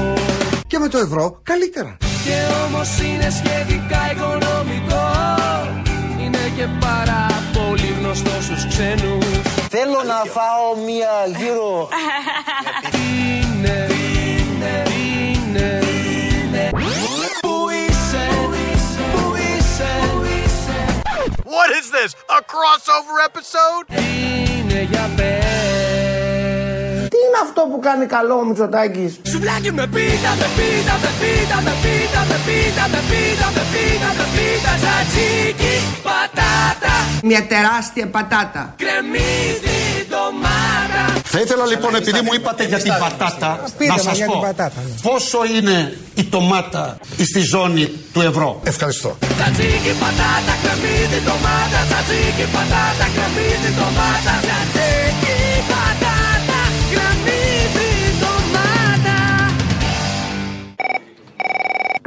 [0.66, 1.96] Και με το ευρώ καλύτερα.
[2.24, 5.06] Και όμως είναι σχετικά οικονομικό
[6.20, 9.26] Είναι και πάρα πολύ γνωστό στους ξένους
[9.68, 11.88] Θέλω να φάω μία γύρω.
[21.72, 22.10] What is this?
[22.28, 23.86] A crossover episode?
[23.96, 30.48] Είναι για πες Τι είναι αυτό που κάνει καλό ο Μητσοτάκης; Σουβλάκι με πίτα, με
[30.56, 36.94] πίτα, με πίτα, με πίτα, με πίτα, με πίτα, με πίτα, με πίτα, τζατζίκι, πατάτα,
[37.22, 38.74] Μια τεράστια πατάτα.
[38.76, 40.71] κρεμμύδι, ντομάτα.
[41.34, 43.50] Θα ήθελα λοιπόν, επειδή μου είπατε για την πατάτα,
[43.92, 44.34] να σας πω
[45.08, 45.76] πόσο είναι
[46.20, 46.84] η ντομάτα
[47.30, 48.60] στη ζώνη του ευρώ.
[48.72, 49.10] Ευχαριστώ.
[49.36, 55.36] Τζατζίκι, πατάτα, κρεμμύδι, ντομάτα, τζατζίκι, πατάτα, κρεμμύδι, ντομάτα, τζατζίκι,
[55.70, 56.60] πατάτα,
[56.90, 59.18] κρεμμύδι, ντομάτα.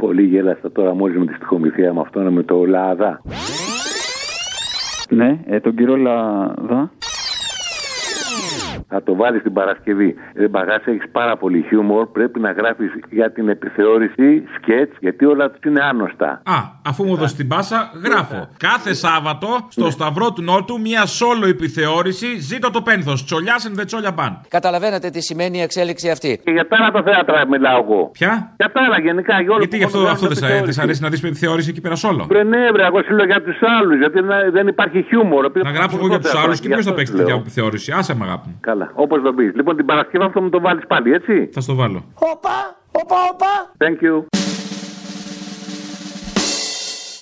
[0.04, 3.12] Πολύ γέλαστα τώρα μόλις με τη στοιχομηθεία με αυτόν με το Λαδά.
[5.08, 6.80] Ναι, ε, τον κύριο Λαδά.
[8.88, 10.14] Θα το βάλεις την Παρασκευή.
[10.34, 12.06] Δεν παγάσει, έχεις πάρα πολύ χιούμορ.
[12.06, 16.28] Πρέπει να γράφεις για την επιθεώρηση σκέτς, γιατί όλα τους είναι άνοστα.
[16.44, 16.54] Α,
[16.86, 18.48] αφού μου δώσεις την πάσα, γράφω.
[18.56, 22.38] Κάθε Σάββατο στο Σταυρό του Νότου μια σόλο επιθεώρηση.
[22.38, 23.24] Ζήτω το πένθος.
[23.24, 24.40] Τσολιάς and the τσόλια μπαν.
[24.48, 26.40] Καταλαβαίνετε τι σημαίνει η εξέλιξη αυτή.
[26.44, 28.10] Και για τα άλλα τα θέατρα μιλάω εγώ.
[28.12, 29.40] Ποια; Για τα άλλα γενικά.
[29.40, 30.80] Για όλο Γιατί που ε, αυτό, μόνο αυτό δεν γράφει σ' αρέσει, επιθεώρηση.
[30.82, 32.24] αρέσει να δεις επιθεώρηση εκεί πέρα σόλο.
[32.28, 35.50] Βρε ναι, βρε, εγώ σου λέω για τους άλλους, γιατί να- δεν υπάρχει χιούμορ.
[35.62, 37.92] Να γράψω εγώ για τους άλλους και ποιος θα παίξει τη επιθεώρηση.
[37.92, 38.78] Άσε με αγάπη μου.
[38.78, 39.54] Καλά, όπως το πεις.
[39.54, 42.04] Λοιπόν, την Παρασκευή αυτό μου το βάλεις πάλι, έτσι; Θα στο βάλω.
[42.14, 43.72] Όπα, όπα, όπα.
[43.78, 44.24] Thank you.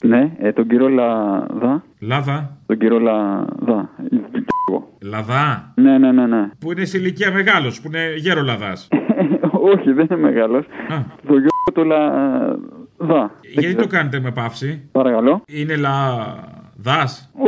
[0.06, 1.82] Ναι, ε, τον κύριο Λαδά.
[2.00, 2.56] Λάδα.
[2.66, 3.90] Τον κύριο Λαδά.
[5.02, 5.72] Λαδά.
[5.74, 6.50] Ναι, ναι, ναι, ναι.
[6.58, 8.88] Που είναι σε ηλικία μεγάλος, που είναι γέρο λαδάς.
[9.72, 10.64] Όχι, δεν είναι μεγάλος.
[11.26, 13.30] Το γιο του Λαδά.
[13.54, 14.88] Γιατί το κάνετε με παύση.
[14.92, 15.42] Παρακαλώ.
[15.46, 17.02] Είναι λαδά.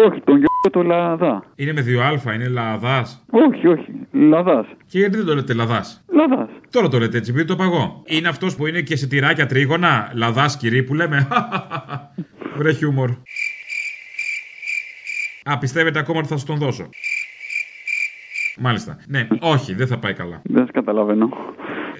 [0.06, 1.44] Όχι, τον γιο του Λαδά.
[1.54, 3.24] Είναι με δύο αλφα, είναι λαδάς.
[3.30, 3.92] Όχι, όχι.
[4.12, 4.66] Λαδάς.
[4.86, 6.48] Και γιατί δεν το λέτε λαδάς; Λαδάς.
[6.70, 8.02] Τώρα το λέτε έτσι, επειδή το παγώ.
[8.06, 10.10] Είναι αυτός που είναι και σε τυράκια τρίγωνα.
[10.14, 11.28] Λαδάς κυρί που λέμε.
[12.58, 13.10] Βρε χιούμορ.
[15.44, 16.88] Α, πιστεύετε ακόμα ότι θα σου τον δώσω;
[18.58, 18.98] Μάλιστα.
[19.08, 20.40] Ναι, όχι, δεν θα πάει καλά.
[20.44, 21.28] Δεν σας καταλαβαίνω.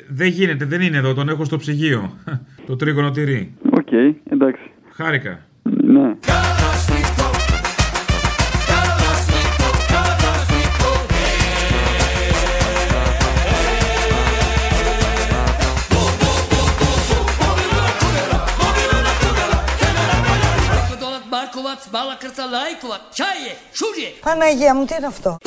[0.09, 2.13] Δεν γίνεται, δεν είναι εδώ, τον έχω στο ψυγείο.
[2.67, 3.55] το τρίγωνο τυρί.
[3.71, 3.93] Οκ,
[4.31, 4.71] εντάξει.
[4.93, 5.41] Χάρηκα.
[5.63, 6.17] Ναι.
[21.77, 24.09] Μάρκοβατ, μπάλα κρταλάικοβατ, τσάιε, σούριε.
[24.21, 25.39] Παναγία μου, τι είναι αυτό;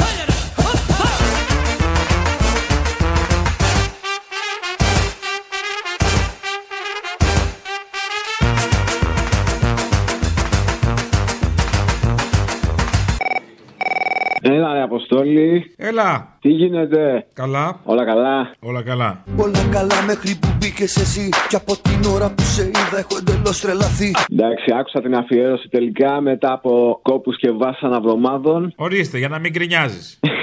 [14.51, 15.73] Έλα, ρε Αποστόλη.
[15.77, 16.37] Έλα.
[16.41, 17.79] Τι γίνεται; Καλά.
[17.83, 19.23] Όλα καλά; Όλα καλά.
[19.37, 21.29] Όλα καλά μέχρι που μπήκες εσύ.
[21.49, 24.11] Και από την ώρα που σε είδα έχω εντελώς τρελαθεί.
[24.31, 28.73] Εντάξει, άκουσα την αφιέρωση τελικά μετά από κόπους και βάσανα εβδομάδων.
[28.75, 30.19] Ορίστε, για να μην γκρινιάζεις.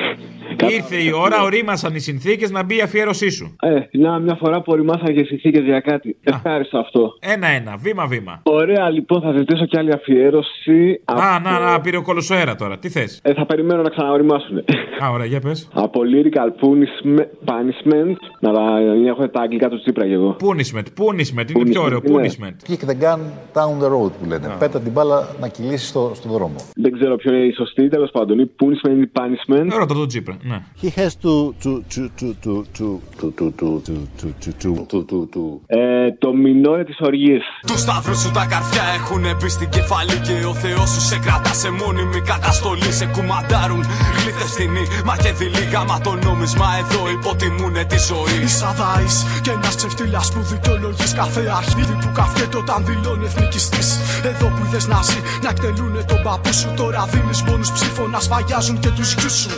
[0.62, 3.56] Ήρθε η ώρα, ορίμασαν οι συνθήκες να μπει η αφιέρωσή σου.
[3.60, 6.16] Ε, να μια φορά που οριμάσαν και συνθήκες για κάτι.
[6.22, 7.14] Ευχάριστο αυτό.
[7.20, 8.40] Ένα-ένα, βήμα-βήμα.
[8.42, 11.00] Ωραία, λοιπόν, θα ζητήσω κι άλλη αφιέρωση.
[11.04, 12.78] Α, να, να, πήρε ο κολοσσό αέρα τώρα.
[12.78, 14.58] Τι θες; Ε, θα περιμένω να ξαναοριμάσουν.
[15.04, 15.68] Α, ωραία, για πες.
[15.84, 18.62] Από lyrical punishment, punishment να τα
[19.06, 20.36] έχω τα αγγλικά του Τσίπρα και εγώ.
[20.40, 22.00] Punishment, punishment, είναι πιο ωραίο.
[22.04, 22.14] ναι.
[22.16, 22.70] Punishment.
[22.72, 23.20] Kick the gun
[23.52, 24.56] down the road που λένε.
[24.58, 26.54] Πέτα την μπάλα να κυλήσει στο, στον δρόμο.
[26.74, 28.38] Δεν ξέρω ποιο είναι η σωστή, τέλος πάντων.
[28.38, 29.66] Η punishment ή punishment.
[29.78, 30.58] Ρώτα τον Τσίπρα, ναι.
[30.82, 32.88] He has to to to to to to
[33.18, 37.38] to to to to to to to to Ε, το μινόρε τη οργή.
[37.66, 41.52] Του σταύρου σου τα καρφιά έχουν μπει στην κεφαλή Και ο Θεό σου σε κρατά
[41.62, 43.82] σε μόνιμη καταστολή Σε κουμαντάρουν
[44.16, 49.08] γλύφτε φτηνοί Μα και δειλή γάμα το νόμισμα Εδώ υποτιμούνε τη ζωή Είσαι αδάη
[49.44, 53.82] και ένα ξεφτύλα που δικαιολογεί κάθε αρχίδι που καυκέται όταν δηλώνει εθνικιστή.
[54.30, 58.18] Εδώ που είδε να ζει να εκτελούνε τον παππού σου Τώρα δίνει μόνου ψήφο να
[58.24, 59.50] σφαγιάζουν και του γιου σου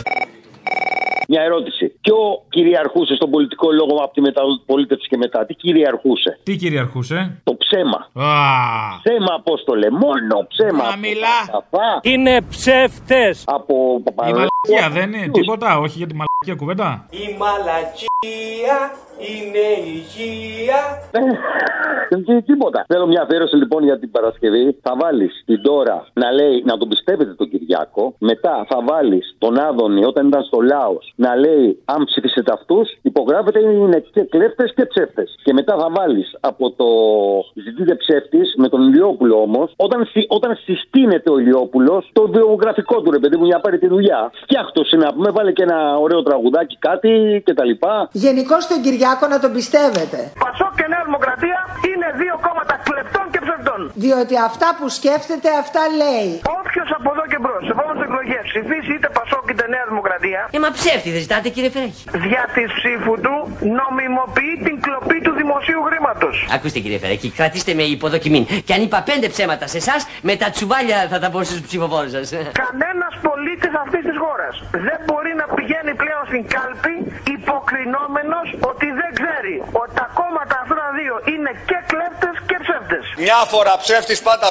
[1.31, 1.93] Μια ερώτηση.
[2.01, 2.17] Ποιο
[2.49, 7.99] κυριαρχούσε στον πολιτικό λόγο από τη μεταπολίτευση και μετά, τι κυριαρχούσε; Τι κυριαρχούσε; Το ψέμα.
[8.13, 8.31] Α,
[9.03, 10.83] Ψέμα, απόστολε, μόνο ψέμα.
[10.89, 11.37] Να μιλά.
[12.01, 13.43] Είναι ψεύτες.
[13.45, 14.47] Από η παπαδάκια.
[14.67, 17.05] μαλακία δεν είναι τίποτα, όχι για τη μαλακία κουβέντα.
[17.09, 18.77] Η μαλακία
[19.19, 20.79] είναι υγεία.
[22.09, 22.85] Τι- Τίποτα.
[22.87, 24.77] Θέλω μια αφιέρωση λοιπόν για την Παρασκευή.
[24.81, 28.13] Θα βάλεις την τώρα να λέει να τον πιστεύετε τον Κυριάκο.
[28.19, 33.59] Μετά θα βάλεις τον Άδωνη όταν ήταν στο Λάος να λέει αν ψηφίσετε αυτούς, υπογράφετε
[33.59, 35.35] είναι και κλέφτες και ψεύτες.
[35.43, 36.85] Και μετά θα βάλεις από το
[37.63, 43.11] ζητείτε ψεύτης με τον Ηλιόπουλο όμως, όταν, συ- όταν συστήνεται ο Ηλιόπουλος, το βιογραφικό του
[43.11, 44.31] ρε παιδί μου για να πάρει τη δουλειά.
[44.43, 47.69] Φτιάχτωσε να πούμε, βάλε και ένα ωραίο τραγουδάκι, κάτι κτλ.
[48.11, 53.39] Γενικώς τον Κυριάκο να τον πιστεύετε; Πασόκ και Νέα Δημοκρατία είναι δύο κόμματα κλεπτών και
[53.45, 53.81] ψευδών.
[54.05, 56.29] Διότι αυτά που σκέφτεται, αυτά λέει.
[56.59, 60.41] Όποιος από εδώ και μπρος, σε επόμενε εκλογές ψηφίσει είτε Πασόκ είτε Νέα Δημοκρατία.
[60.55, 62.03] Ε, μα ψεύτη δεν ζητάτε κύριε Φερέχη.
[62.25, 63.35] Δια της ψήφου του
[63.79, 66.35] νομιμοποιεί την κλοπή του δημοσίου χρήματος.
[66.55, 68.41] Ακούστε κύριε Φερέχη, κρατήστε με υποδοκιμή.
[68.65, 72.09] Και αν είπα πέντε ψέματα σε εσάς, με τα τσουβάλια θα τα πω στου ψηφοφόρου
[72.15, 72.27] σας.
[72.63, 74.53] Κανένας πολίτης αυτής της χώρας
[74.87, 76.95] δεν μπορεί να πηγαίνει πλέον στην κάλπη
[77.35, 83.05] υποκρινόμενος ότι δεν ξέρει ότι τα κόμματα αυτά τα δύο είναι και κλέπτε και ψεύτες.
[83.25, 84.47] Μια φορά ψεύτης, πάντα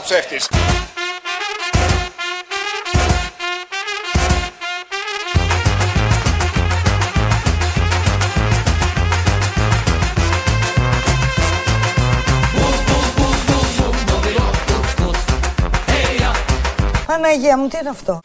[17.19, 17.49] ψεύτης.
[17.49, 18.21] Παναγία μου, τι είναι αυτό;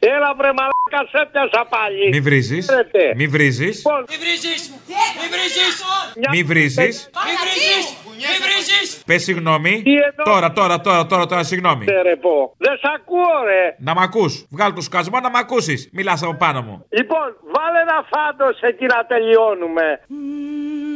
[0.00, 2.08] Έλα βρε μαλάκα σε πιάσα πάλι.
[2.08, 2.66] Μη βρίζεις.
[2.66, 3.12] Ξέρετε.
[3.16, 3.76] Μη βρίζεις.
[3.76, 4.70] Λοιπόν, Μη βρίζεις!
[6.30, 7.10] Μη βρίζεις!
[7.26, 8.05] Μη βρίζεις.
[8.28, 8.68] Μη βρίζεις!
[8.68, 9.02] Μη βρίζεις!
[9.06, 9.82] Πες συγγνώμη.
[10.24, 11.84] Τώρα, τώρα, τώρα, τώρα, τώρα, συγγνώμη.
[12.02, 12.54] ρε πω.
[12.58, 13.76] Δεν σ' ακούω ρε.
[13.78, 14.46] Να μ' ακούς.
[14.50, 15.88] Βγάλ το σκασμό να μ' ακούσεις.
[15.92, 16.86] Μιλάς από πάνω μου.
[16.88, 20.00] Λοιπόν, βάλε ένα φάντος εκεί να τελειώνουμε.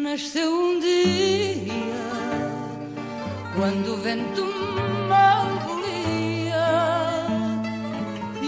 [0.05, 1.83] Nasceu um dia
[3.57, 4.45] quando o vento
[5.13, 6.69] mal volia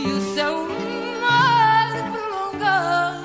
[0.01, 0.57] e o céu
[1.25, 3.22] mal prolongava.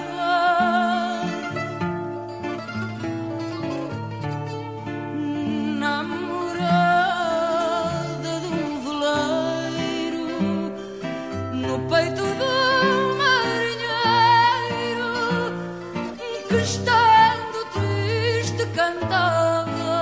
[16.71, 19.97] Estando triste cantava.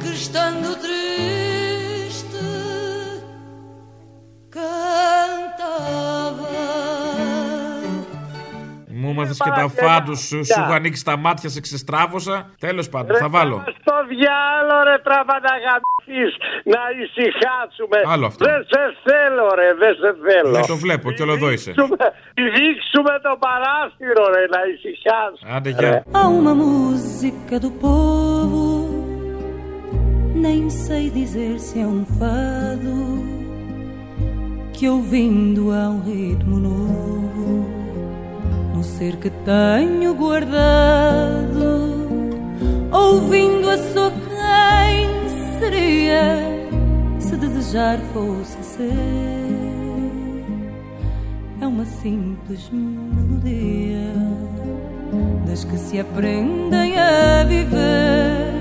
[0.00, 2.42] Que estando triste
[4.56, 6.52] cantava.
[9.00, 12.50] Μου έμαθε και τα φάντους σου, σου έχω ανοίξει τα μάτια, σε ξεστράβωσα.
[12.58, 13.64] Τέλος πάντων, θα βάλω.
[13.80, 14.98] Στο διάλο ρε
[16.04, 16.32] τραβαναγαμίς
[16.72, 17.98] να ησυχάσουμε.
[18.12, 18.44] Άλλο αυτό.
[18.44, 20.50] Δεν σε θέλω ρε, δεν σε θέλω.
[20.56, 21.70] Ναι, το βλέπω και όλο εδώ είσαι.
[21.76, 22.12] Δείξουμε-
[22.56, 25.48] Δείξουμε το παράθυρο ρε, να ησυχάσουμε.
[25.56, 26.04] Άντε, γεια.
[26.18, 28.64] Há uma música do povo,
[30.46, 32.96] nem sei dizer se é um fado,
[34.76, 37.48] que ouvindo há um ritmo novo,
[38.74, 41.68] no ser que tenho guardado,
[43.02, 44.98] ouvindo a sua quem
[45.58, 46.38] seria
[47.18, 48.92] se desejar fosse ser.
[51.60, 54.12] É uma simples melodia
[55.46, 58.54] das que se aprendem a viver.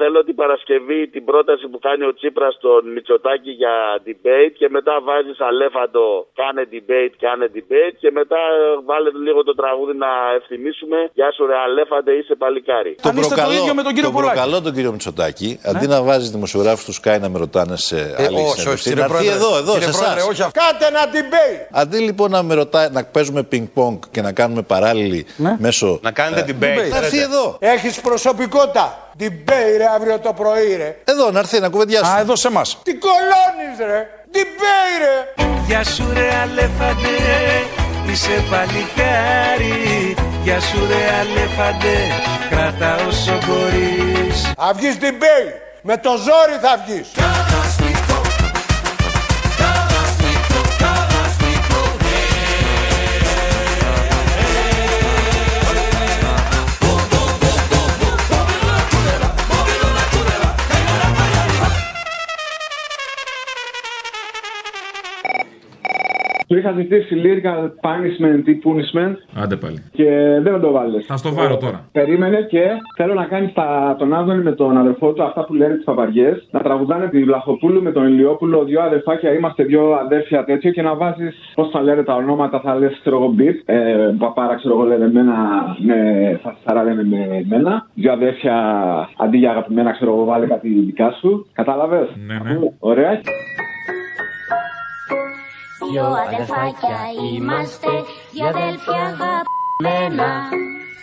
[0.00, 3.74] Θέλω την Παρασκευή την πρόταση που κάνει ο Τσίπρας στον Μητσοτάκη για
[4.06, 6.06] debate και μετά βάζεις αλέφαντο
[6.40, 8.40] κάνε debate, κάνε debate και μετά
[8.88, 12.92] βάλε λίγο το τραγούδι να ευθυμίσουμε Γεια σου ρε αλέφαντε είσαι παλικάρι.
[13.06, 13.58] Τον προκαλώ,
[14.02, 17.98] τον προκαλώ τον κύριο Μητσοτάκη, αντί να βάζει δημοσιογράφους τους Sky να με ρωτάνε σε
[18.24, 20.30] άλλη όχι, συνέντευξη, κύριε να έρθει Πρόεδρε, εδώ, εδώ, κύριε σε Πρόεδρε, εσάς.
[20.30, 20.60] όχι αυτό.
[20.62, 21.66] Κάντε ένα debate!
[21.82, 25.26] Αντί λοιπόν να με ρωτάει, να παίζουμε πινκ-πονγκ και να κάνουμε παράλληλη
[25.58, 25.98] μέσω.
[26.02, 26.90] Να κάνετε ε, debate.
[26.90, 27.56] Να έρθει εδώ.
[27.60, 29.07] Έχεις προσωπικότητα.
[29.20, 30.96] Debate ρε αύριο το πρωί ρε.
[31.04, 32.10] Εδώ να έρθει να κουβεντιάσει.
[32.10, 32.78] Α, εδώ σε εμάς.
[32.82, 34.06] Τι κολώνεις ρε.
[34.32, 35.44] Debate ρε.
[35.66, 37.16] Γεια σου ρε αλέφαντε,
[38.10, 41.96] είσαι παλικάρι Γεια σου ρε αλέφαντε,
[42.50, 45.54] κράτα όσο μπορείς Θα βγεις debate.
[45.82, 47.08] Με το ζόρι θα βγεις.
[66.48, 69.82] Του είχα ζητήσει lyrical punishment ή punishment Άντε πάλι.
[69.92, 70.04] και
[70.42, 71.04] δεν με το βάλες.
[71.06, 71.84] Θα στο βάλω τώρα.
[71.92, 72.62] Περίμενε και
[72.96, 73.52] θέλω να κάνεις
[73.98, 76.48] τον Άδωνη με τον αδερφό του αυτά που λένε τις παπαριές.
[76.50, 80.94] Να τραγουδάνε τη Βλαχοπούλου με τον Ηλιόπουλο, δύο αδερφάκια, είμαστε δύο αδέρφια τέτοιο και να
[80.94, 83.54] βάζεις πώς θα λένε τα ονόματα, θα λες ξέρω εγώ beat.
[83.64, 85.34] Ε, παπάρα ξέρω εγώ λένε εμένα,
[85.78, 85.94] με,
[86.42, 87.86] θα σαρά λένε με εμένα.
[87.94, 88.54] Δύο αδέρφια
[89.16, 91.46] αντί για αγαπημένα ξέρω εγώ βάλε κάτι δικά σου.
[91.52, 92.58] Κατάλαβες; Ναι, ναι.
[92.78, 93.20] Ωραία.
[95.86, 96.98] Δυο αδερφάκια
[97.32, 97.88] είμαστε,
[98.32, 100.48] δυο αδέλφια αγαπημένα.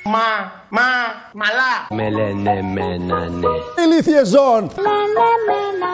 [0.04, 0.90] Μα, μα,
[1.34, 1.74] μαλά.
[1.90, 3.48] Με λένε μένα ναι.
[3.84, 4.72] Ηλίθιε ζών.
[4.76, 5.92] Λένε μένα.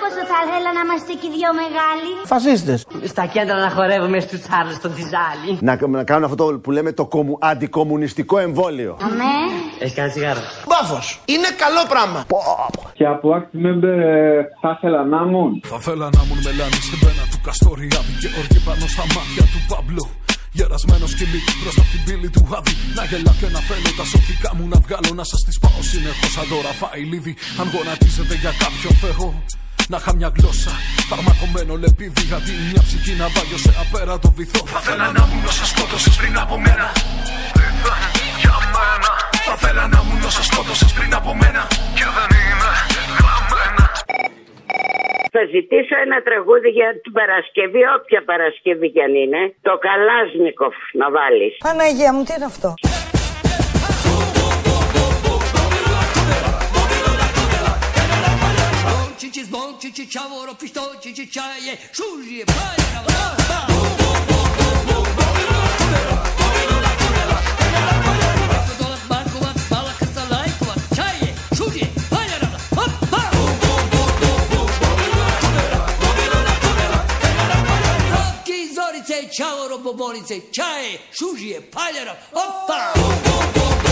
[0.00, 2.10] Αχ, πόσο θα ήθελα να είμαστε και δυο μεγάλοι.
[2.32, 2.78] Φασίστες.
[3.12, 5.52] Στα κέντρα να χορεύουμε στους Τσάρλς στον Τιζάλι.
[5.68, 8.92] Να, να κάνουν αυτό το που λέμε το κομμου, αντικομουνιστικό εμβόλιο.
[9.06, 9.34] Αμέ.
[9.84, 10.42] Έχει κάνει τσιγάρο.
[10.68, 11.06] Μπάφος.
[11.34, 12.20] Είναι καλό πράγμα.
[12.98, 15.50] Και από active member ε, θα ήθελα να ήμουν.
[15.72, 19.60] Θα θέλα να ήμουν μελάνη στην πένα του Καστοριάδη και οργή πάνω στα μάτια του
[19.70, 20.06] Παμπλού.
[20.58, 22.74] Γερασμένο σκυλί μπροστά από την πύλη του Άδη.
[22.98, 26.30] Να γελά και να φαίνω τα σωτικά μου να βγάλω να σας τις πάω συνεχώς
[26.34, 27.34] σαν το ραφάει λίδι.
[27.60, 29.28] Αν γονατίζετε για κάποιο θεό.
[29.92, 30.72] Να είχα μια γλώσσα
[31.10, 34.60] φαρμακομένο λεπίδι αντί μια ψυχή να βάγιο σε απέραντο βυθό.
[34.74, 36.86] Θα θέλα να ήμουν όσα σκότωσες πριν από μένα.
[37.64, 38.02] Ήρθαν
[38.42, 39.10] για μένα.
[39.48, 41.62] Θα θέλα να ήμουν όσα σκότωσες πριν από μένα.
[41.98, 42.70] Και δεν είμαι
[43.18, 43.84] γραμμένα.
[45.34, 49.42] Θα ζητήσω ένα τραγούδι για την Παρασκευή, όποια Παρασκευή κι αν είναι.
[49.68, 51.52] Το Καλάσνικοφ να βάλεις.
[51.68, 52.68] Παναγία μου, τι είναι αυτό;
[59.20, 63.66] Čiči zbog, čiči čavoro, pišto, čiči čaje, šužije, paljera, vrata.
[79.36, 82.92] Čavoro, bobonice, čaje, šužije, paljara, opa!
[82.94, 83.89] Bum, bum, bum, bum.